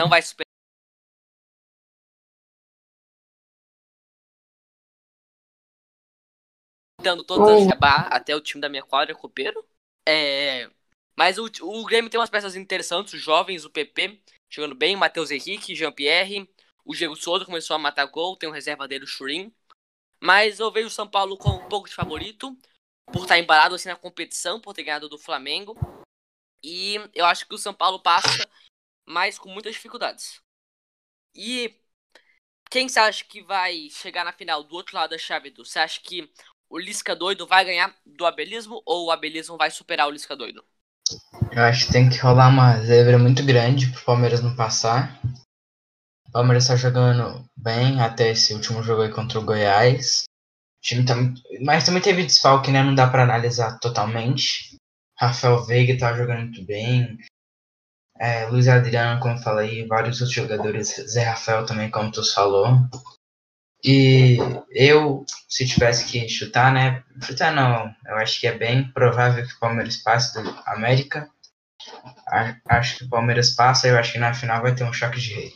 Não 0.00 0.08
vai 0.08 0.22
superar. 0.22 0.46
Dando 7.02 7.24
todas 7.24 7.66
as 7.66 8.12
até 8.12 8.34
o 8.34 8.40
time 8.40 8.60
da 8.60 8.68
minha 8.68 8.82
quadra, 8.82 9.14
copeiro. 9.14 9.64
É... 10.06 10.70
Mas 11.16 11.38
o, 11.38 11.46
o 11.62 11.84
Grêmio 11.84 12.10
tem 12.10 12.18
umas 12.18 12.30
peças 12.30 12.56
interessantes, 12.56 13.14
os 13.14 13.20
jovens, 13.20 13.64
o 13.64 13.70
PP 13.70 14.20
jogando 14.48 14.74
bem, 14.74 14.96
Matheus 14.96 15.30
Henrique, 15.30 15.74
Jean-Pierre, 15.74 16.48
o 16.84 16.94
Diego 16.94 17.14
Souza 17.14 17.44
começou 17.44 17.76
a 17.76 17.78
matar 17.78 18.06
gol, 18.06 18.36
tem 18.36 18.48
um 18.48 18.52
reserva 18.52 18.88
dele, 18.88 19.04
o 19.04 19.06
Churin. 19.06 19.54
Mas 20.20 20.58
eu 20.60 20.70
vejo 20.72 20.88
o 20.88 20.90
São 20.90 21.08
Paulo 21.08 21.36
com 21.36 21.50
um 21.50 21.68
pouco 21.68 21.88
de 21.88 21.94
favorito, 21.94 22.56
por 23.12 23.22
estar 23.22 23.38
embalado 23.38 23.74
assim 23.74 23.88
na 23.88 23.96
competição, 23.96 24.60
por 24.60 24.74
ter 24.74 24.82
ganhado 24.82 25.08
do 25.08 25.18
Flamengo. 25.18 25.78
E 26.62 26.96
eu 27.14 27.24
acho 27.24 27.46
que 27.46 27.54
o 27.54 27.58
São 27.58 27.72
Paulo 27.72 28.02
passa 28.02 28.48
mas 29.10 29.38
com 29.38 29.50
muitas 29.50 29.74
dificuldades. 29.74 30.40
E 31.34 31.74
quem 32.70 32.88
você 32.88 33.00
acha 33.00 33.24
que 33.24 33.42
vai 33.42 33.88
chegar 33.90 34.24
na 34.24 34.32
final 34.32 34.62
do 34.62 34.74
outro 34.74 34.96
lado 34.96 35.10
da 35.10 35.18
chave, 35.18 35.50
do? 35.50 35.64
Você 35.64 35.78
acha 35.78 36.00
que 36.00 36.30
o 36.68 36.78
Lisca 36.78 37.16
doido 37.16 37.46
vai 37.46 37.64
ganhar 37.64 37.94
do 38.06 38.24
abelismo 38.24 38.80
ou 38.86 39.06
o 39.06 39.10
abelismo 39.10 39.56
vai 39.56 39.70
superar 39.70 40.06
o 40.06 40.10
Lisca 40.10 40.36
doido? 40.36 40.64
Eu 41.50 41.62
acho 41.64 41.86
que 41.86 41.92
tem 41.92 42.08
que 42.08 42.18
rolar 42.18 42.48
uma 42.48 42.80
zebra 42.82 43.18
muito 43.18 43.44
grande 43.44 43.90
pro 43.90 44.04
Palmeiras 44.04 44.40
não 44.40 44.54
passar. 44.54 45.20
O 46.28 46.30
Palmeiras 46.30 46.68
tá 46.68 46.76
jogando 46.76 47.44
bem 47.56 48.00
até 48.00 48.30
esse 48.30 48.54
último 48.54 48.84
jogo 48.84 49.02
aí 49.02 49.12
contra 49.12 49.40
o 49.40 49.44
Goiás. 49.44 50.22
O 50.78 50.80
time 50.80 51.04
tá, 51.04 51.14
mas 51.60 51.84
também 51.84 52.00
teve 52.00 52.24
desfalque, 52.24 52.70
né? 52.70 52.84
Não 52.84 52.94
dá 52.94 53.10
para 53.10 53.24
analisar 53.24 53.80
totalmente. 53.80 54.76
Rafael 55.18 55.64
Veiga 55.64 55.98
tá 55.98 56.16
jogando 56.16 56.42
muito 56.42 56.64
bem. 56.64 57.18
É, 58.20 58.44
Luiz 58.46 58.68
Adriano, 58.68 59.18
como 59.18 59.34
eu 59.34 59.42
falei, 59.42 59.86
vários 59.86 60.20
outros 60.20 60.34
jogadores. 60.34 60.94
Zé 61.08 61.22
Rafael 61.22 61.64
também, 61.64 61.90
como 61.90 62.12
tu 62.12 62.22
falou. 62.34 62.68
E 63.82 64.36
eu, 64.70 65.24
se 65.48 65.66
tivesse 65.66 66.04
que 66.04 66.28
chutar, 66.28 66.70
né? 66.70 67.02
Chutar 67.22 67.50
não, 67.50 67.90
eu 68.06 68.16
acho 68.16 68.38
que 68.38 68.46
é 68.46 68.52
bem 68.52 68.92
provável 68.92 69.46
que 69.46 69.54
o 69.54 69.58
Palmeiras 69.58 69.96
passe 69.96 70.34
do 70.34 70.50
América. 70.66 71.30
Acho 72.68 72.98
que 72.98 73.04
o 73.04 73.08
Palmeiras 73.08 73.54
passa, 73.54 73.88
eu 73.88 73.96
acho 73.96 74.12
que 74.12 74.18
na 74.18 74.34
final 74.34 74.60
vai 74.60 74.74
ter 74.74 74.84
um 74.84 74.92
choque 74.92 75.18
de 75.18 75.32
rei. 75.32 75.52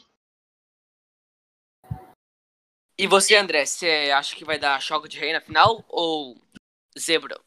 E 2.97 3.07
você, 3.07 3.37
André, 3.37 3.67
você 3.67 4.11
acha 4.17 4.35
que 4.35 4.45
vai 4.45 4.59
dar 4.59 4.81
choque 4.81 5.09
de 5.09 5.19
rei 5.19 5.35
na 5.35 5.41
final 5.43 5.85
ou 5.87 6.41
zebra? 6.99 7.39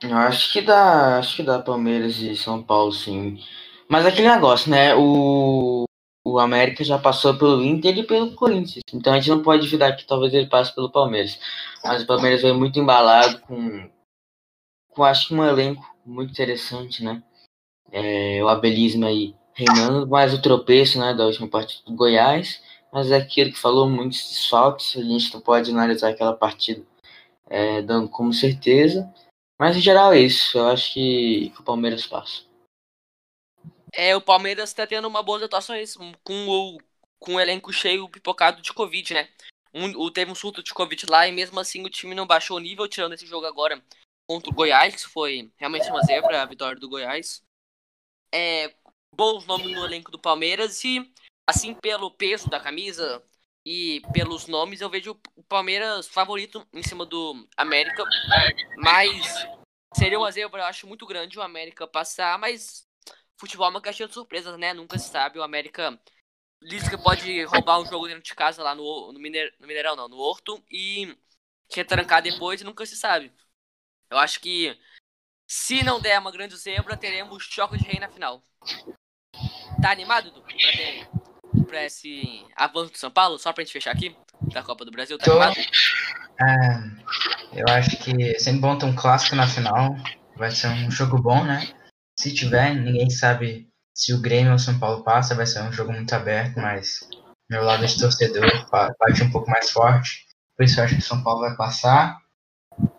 Eu 0.00 0.16
acho 0.16 0.52
que 0.52 0.60
dá, 0.60 1.18
acho 1.18 1.34
que 1.34 1.42
dá 1.42 1.58
Palmeiras 1.58 2.18
e 2.18 2.36
São 2.36 2.62
Paulo, 2.62 2.92
sim. 2.92 3.42
Mas 3.88 4.06
aquele 4.06 4.28
negócio, 4.28 4.70
né? 4.70 4.94
O, 4.94 5.84
o 6.24 6.38
América 6.38 6.82
já 6.82 6.98
passou 6.98 7.34
pelo 7.36 7.62
Inter 7.62 7.98
e 7.98 8.02
pelo 8.02 8.34
Corinthians. 8.34 8.82
Então 8.92 9.12
a 9.12 9.16
gente 9.16 9.30
não 9.30 9.42
pode 9.42 9.62
duvidar 9.62 9.96
que 9.96 10.06
talvez 10.06 10.32
ele 10.32 10.46
passe 10.46 10.74
pelo 10.74 10.90
Palmeiras. 10.90 11.38
Mas 11.82 12.02
o 12.02 12.06
Palmeiras 12.06 12.42
veio 12.42 12.54
muito 12.54 12.78
embalado 12.78 13.40
com, 13.40 13.90
com 14.90 15.04
acho 15.04 15.28
que 15.28 15.34
um 15.34 15.44
elenco 15.44 15.84
muito 16.04 16.32
interessante, 16.32 17.04
né? 17.04 17.22
É, 17.92 18.42
o 18.42 18.48
abelismo 18.48 19.06
aí 19.06 19.34
reinando, 19.52 20.08
mais 20.08 20.34
o 20.34 20.42
tropeço 20.42 20.98
né, 20.98 21.14
da 21.14 21.26
última 21.26 21.46
partida 21.46 21.82
do 21.86 21.94
Goiás 21.94 22.60
mas 22.94 23.10
é 23.10 23.16
aquilo 23.16 23.50
que 23.50 23.58
falou, 23.58 23.90
muitos 23.90 24.20
desfalques, 24.28 24.96
a 24.96 25.02
gente 25.02 25.34
não 25.34 25.40
pode 25.40 25.68
analisar 25.68 26.10
aquela 26.10 26.32
partida 26.32 26.80
é, 27.50 27.82
dando 27.82 28.08
como 28.08 28.32
certeza, 28.32 29.12
mas 29.58 29.76
em 29.76 29.80
geral 29.80 30.12
é 30.12 30.20
isso, 30.20 30.56
eu 30.56 30.68
acho 30.68 30.94
que, 30.94 31.50
que 31.52 31.60
o 31.60 31.64
Palmeiras 31.64 32.06
passa. 32.06 32.42
É, 33.96 34.14
o 34.16 34.20
Palmeiras 34.20 34.70
está 34.70 34.86
tendo 34.86 35.06
uma 35.06 35.22
boa 35.22 35.44
atuação 35.44 35.76
com 36.22 36.48
o, 36.48 36.78
com 37.18 37.34
o 37.34 37.40
elenco 37.40 37.72
cheio 37.72 38.08
pipocado 38.08 38.60
de 38.60 38.72
Covid, 38.72 39.14
né? 39.14 39.28
Um, 39.72 40.10
teve 40.10 40.30
um 40.30 40.34
surto 40.34 40.62
de 40.62 40.72
Covid 40.72 41.06
lá 41.08 41.26
e 41.26 41.32
mesmo 41.32 41.58
assim 41.58 41.84
o 41.84 41.90
time 41.90 42.14
não 42.14 42.26
baixou 42.26 42.56
o 42.56 42.60
nível, 42.60 42.88
tirando 42.88 43.14
esse 43.14 43.26
jogo 43.26 43.46
agora 43.46 43.82
contra 44.28 44.50
o 44.50 44.54
Goiás, 44.54 45.04
que 45.04 45.10
foi 45.10 45.52
realmente 45.56 45.88
uma 45.88 46.02
zebra, 46.02 46.42
a 46.42 46.46
vitória 46.46 46.78
do 46.78 46.88
Goiás. 46.88 47.42
É, 48.32 48.74
bons 49.14 49.46
nomes 49.46 49.72
no 49.72 49.84
elenco 49.84 50.10
do 50.10 50.18
Palmeiras 50.18 50.82
e 50.84 51.12
assim, 51.46 51.74
pelo 51.74 52.10
peso 52.10 52.48
da 52.48 52.60
camisa 52.60 53.22
e 53.64 54.02
pelos 54.12 54.46
nomes, 54.46 54.80
eu 54.80 54.90
vejo 54.90 55.18
o 55.36 55.42
Palmeiras 55.44 56.06
favorito 56.06 56.66
em 56.72 56.82
cima 56.82 57.06
do 57.06 57.46
América. 57.56 58.04
Mas 58.76 59.46
seria 59.94 60.18
uma 60.18 60.30
zebra, 60.30 60.62
eu 60.62 60.66
acho, 60.66 60.86
muito 60.86 61.06
grande 61.06 61.38
o 61.38 61.42
América 61.42 61.86
passar, 61.86 62.38
mas 62.38 62.83
futebol 63.36 63.66
é 63.66 63.70
uma 63.70 63.80
caixinha 63.80 64.08
de 64.08 64.14
surpresas, 64.14 64.58
né? 64.58 64.72
Nunca 64.72 64.98
se 64.98 65.08
sabe. 65.08 65.38
O 65.38 65.42
América 65.42 65.98
que 66.90 66.96
pode 66.96 67.44
roubar 67.44 67.80
um 67.80 67.86
jogo 67.86 68.06
dentro 68.06 68.22
de 68.22 68.34
casa 68.34 68.62
lá 68.62 68.74
no, 68.74 69.12
no, 69.12 69.18
Miner, 69.18 69.54
no 69.60 69.66
Mineirão, 69.66 69.94
não, 69.94 70.08
no 70.08 70.16
Horto, 70.16 70.62
e 70.70 71.14
retrancar 71.70 72.22
depois 72.22 72.60
e 72.60 72.64
nunca 72.64 72.86
se 72.86 72.96
sabe. 72.96 73.30
Eu 74.10 74.18
acho 74.18 74.40
que 74.40 74.76
se 75.46 75.82
não 75.82 76.00
der 76.00 76.18
uma 76.18 76.32
grande 76.32 76.56
zebra, 76.56 76.96
teremos 76.96 77.44
choque 77.44 77.76
de 77.76 77.84
rei 77.84 78.00
na 78.00 78.08
final. 78.08 78.42
Tá 79.82 79.90
animado, 79.90 80.30
Dudu? 80.30 80.42
Pra 80.42 80.72
ter 80.72 81.08
pra 81.66 81.84
esse 81.84 82.46
avanço 82.56 82.92
do 82.92 82.98
São 82.98 83.10
Paulo, 83.10 83.38
só 83.38 83.52
pra 83.52 83.64
gente 83.64 83.72
fechar 83.72 83.90
aqui, 83.90 84.16
da 84.52 84.62
Copa 84.62 84.84
do 84.84 84.90
Brasil, 84.90 85.18
tá 85.18 85.24
Tô... 85.24 85.42
É, 85.42 86.74
eu 87.52 87.66
acho 87.68 87.96
que 87.98 88.22
é 88.22 88.38
sempre 88.38 88.60
bom 88.60 88.78
ter 88.78 88.86
um 88.86 88.94
clássico 88.94 89.36
na 89.36 89.46
final. 89.46 89.94
Vai 90.36 90.50
ser 90.50 90.68
um 90.68 90.90
jogo 90.90 91.20
bom, 91.20 91.44
né? 91.44 91.74
Se 92.24 92.32
tiver, 92.32 92.74
ninguém 92.74 93.10
sabe 93.10 93.68
se 93.92 94.14
o 94.14 94.18
Grêmio 94.18 94.52
ou 94.52 94.56
o 94.56 94.58
São 94.58 94.78
Paulo 94.78 95.04
passa, 95.04 95.34
vai 95.34 95.44
ser 95.44 95.60
um 95.60 95.70
jogo 95.70 95.92
muito 95.92 96.10
aberto, 96.14 96.58
mas 96.58 97.00
meu 97.50 97.62
lado 97.62 97.86
de 97.86 98.00
torcedor 98.00 98.46
bate 98.70 99.22
um 99.22 99.30
pouco 99.30 99.50
mais 99.50 99.70
forte. 99.70 100.24
Por 100.56 100.64
isso 100.64 100.80
eu 100.80 100.84
acho 100.84 100.94
que 100.94 101.02
o 101.02 101.04
São 101.04 101.22
Paulo 101.22 101.40
vai 101.40 101.54
passar. 101.54 102.16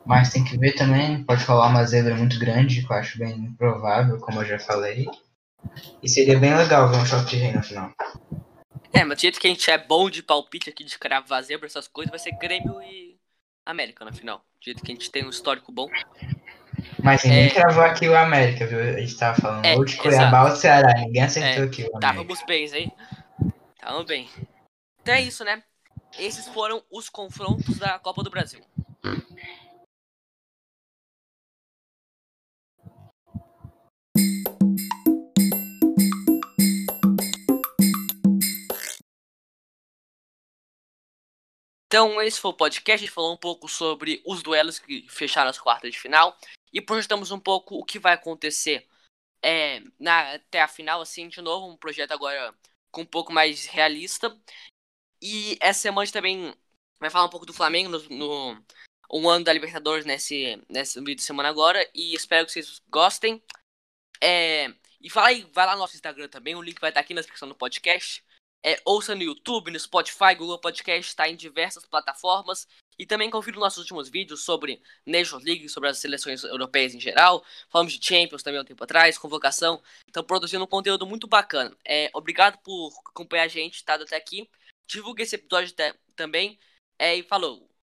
Mas 0.05 0.29
tem 0.29 0.43
que 0.43 0.55
ver 0.59 0.73
também, 0.73 1.23
pode 1.23 1.43
rolar 1.43 1.69
uma 1.69 1.83
zebra 1.85 2.13
muito 2.13 2.37
grande, 2.37 2.85
que 2.85 2.93
eu 2.93 2.95
acho 2.95 3.17
bem 3.17 3.33
improvável, 3.35 4.19
como 4.19 4.41
eu 4.41 4.45
já 4.45 4.59
falei. 4.59 5.07
E 6.03 6.07
seria 6.07 6.37
bem 6.37 6.55
legal 6.55 6.87
ver 6.91 6.97
um 6.97 7.05
choque 7.07 7.31
de 7.31 7.37
rei 7.37 7.51
no 7.51 7.63
final. 7.63 7.91
É, 8.93 9.03
mas 9.03 9.17
do 9.17 9.21
jeito 9.21 9.39
que 9.39 9.47
a 9.47 9.49
gente 9.49 9.71
é 9.71 9.77
bom 9.79 10.07
de 10.07 10.21
palpite 10.21 10.69
aqui, 10.69 10.83
de 10.83 10.99
cravar 10.99 11.41
zebra, 11.41 11.65
essas 11.65 11.87
coisas, 11.87 12.11
vai 12.11 12.19
ser 12.19 12.37
Grêmio 12.37 12.79
e 12.79 13.17
América 13.65 14.05
na 14.05 14.13
final. 14.13 14.45
Do 14.59 14.65
jeito 14.65 14.83
que 14.83 14.91
a 14.91 14.93
gente 14.93 15.09
tem 15.09 15.25
um 15.25 15.31
histórico 15.31 15.71
bom. 15.71 15.89
Mas 17.03 17.23
ninguém 17.23 17.45
é... 17.45 17.49
cravou 17.49 17.83
aqui 17.83 18.07
o 18.07 18.17
América, 18.17 18.65
viu? 18.65 18.79
A 18.79 18.99
gente 18.99 19.17
tava 19.17 19.39
falando 19.39 19.65
é, 19.65 19.75
ou 19.75 19.85
de 19.85 19.95
Cuiabá 19.97 20.49
ou 20.49 20.55
Ceará, 20.55 20.93
ninguém 20.95 21.23
acertou 21.23 21.63
é, 21.63 21.67
aqui 21.67 21.83
o 21.83 21.95
América. 21.95 21.99
Távamos 21.99 22.43
bem, 22.47 22.75
hein? 22.75 22.91
Távamos 23.79 24.05
bem. 24.05 24.29
Então 25.01 25.13
é 25.13 25.21
isso, 25.21 25.43
né? 25.43 25.61
Esses 26.17 26.47
foram 26.47 26.81
os 26.91 27.09
confrontos 27.09 27.77
da 27.77 27.99
Copa 27.99 28.23
do 28.23 28.29
Brasil. 28.29 28.61
Então, 41.87 42.21
esse 42.21 42.41
foi 42.41 42.51
o 42.51 42.53
podcast. 42.53 43.03
A 43.03 43.05
gente 43.05 43.13
falou 43.13 43.33
um 43.33 43.37
pouco 43.37 43.69
sobre 43.69 44.21
os 44.25 44.43
duelos 44.43 44.79
que 44.79 45.05
fecharam 45.07 45.49
as 45.49 45.57
quartas 45.57 45.91
de 45.91 45.99
final 45.99 46.35
e 46.75 46.81
projetamos 46.81 47.31
um 47.31 47.39
pouco 47.39 47.75
o 47.75 47.85
que 47.85 47.97
vai 47.97 48.13
acontecer 48.13 48.85
é, 49.41 49.81
na, 49.97 50.33
até 50.33 50.61
a 50.61 50.67
final, 50.67 50.99
assim, 50.99 51.29
de 51.29 51.41
novo, 51.41 51.67
um 51.71 51.77
projeto 51.77 52.11
agora 52.11 52.53
com 52.91 53.01
um 53.01 53.05
pouco 53.05 53.31
mais 53.31 53.65
realista. 53.65 54.37
E 55.21 55.57
essa 55.61 55.79
semana 55.79 56.01
a 56.01 56.05
gente 56.05 56.13
também 56.13 56.53
vai 56.99 57.09
falar 57.09 57.25
um 57.25 57.29
pouco 57.29 57.45
do 57.45 57.53
Flamengo 57.53 57.89
no, 57.89 58.09
no 58.09 58.65
um 59.09 59.29
ano 59.29 59.45
da 59.45 59.53
Libertadores 59.53 60.05
nesse, 60.05 60.61
nesse 60.67 60.99
vídeo 60.99 61.15
de 61.15 61.21
semana 61.21 61.47
agora. 61.47 61.89
E 61.93 62.13
espero 62.13 62.45
que 62.45 62.51
vocês 62.51 62.81
gostem. 62.89 63.41
É, 64.21 64.73
e 64.99 65.09
fala 65.09 65.27
aí, 65.29 65.47
vai 65.53 65.65
lá 65.65 65.73
no 65.73 65.79
nosso 65.79 65.95
Instagram 65.95 66.27
também, 66.27 66.55
o 66.55 66.61
link 66.61 66.79
vai 66.81 66.89
estar 66.89 66.99
aqui 66.99 67.13
na 67.13 67.21
descrição 67.21 67.47
do 67.47 67.55
podcast. 67.55 68.21
É, 68.65 68.81
ouça 68.83 69.15
no 69.15 69.21
YouTube, 69.21 69.71
no 69.71 69.79
Spotify, 69.79 70.35
Google 70.35 70.59
Podcast, 70.59 71.07
está 71.07 71.29
em 71.29 71.35
diversas 71.35 71.85
plataformas. 71.85 72.67
E 72.97 73.05
também 73.05 73.29
confira 73.29 73.59
nossos 73.59 73.79
últimos 73.79 74.09
vídeos 74.09 74.43
sobre 74.43 74.81
Nations 75.05 75.43
League, 75.43 75.67
sobre 75.69 75.89
as 75.89 75.97
seleções 75.97 76.43
europeias 76.43 76.93
em 76.95 76.99
geral. 76.99 77.43
Falamos 77.69 77.93
de 77.93 78.05
Champions 78.05 78.43
também 78.43 78.59
há 78.59 78.61
um 78.61 78.65
tempo 78.65 78.83
atrás, 78.83 79.17
convocação. 79.17 79.81
Então, 80.07 80.23
produzindo 80.23 80.63
um 80.63 80.67
conteúdo 80.67 81.05
muito 81.05 81.27
bacana. 81.27 81.75
É, 81.85 82.09
obrigado 82.13 82.57
por 82.59 82.93
acompanhar 83.09 83.43
a 83.43 83.47
gente, 83.47 83.83
tá 83.83 83.95
até 83.95 84.15
aqui. 84.15 84.49
Divulgue 84.87 85.23
esse 85.23 85.35
episódio 85.35 85.73
também. 86.15 86.59
É, 86.97 87.15
e 87.15 87.23
falou! 87.23 87.74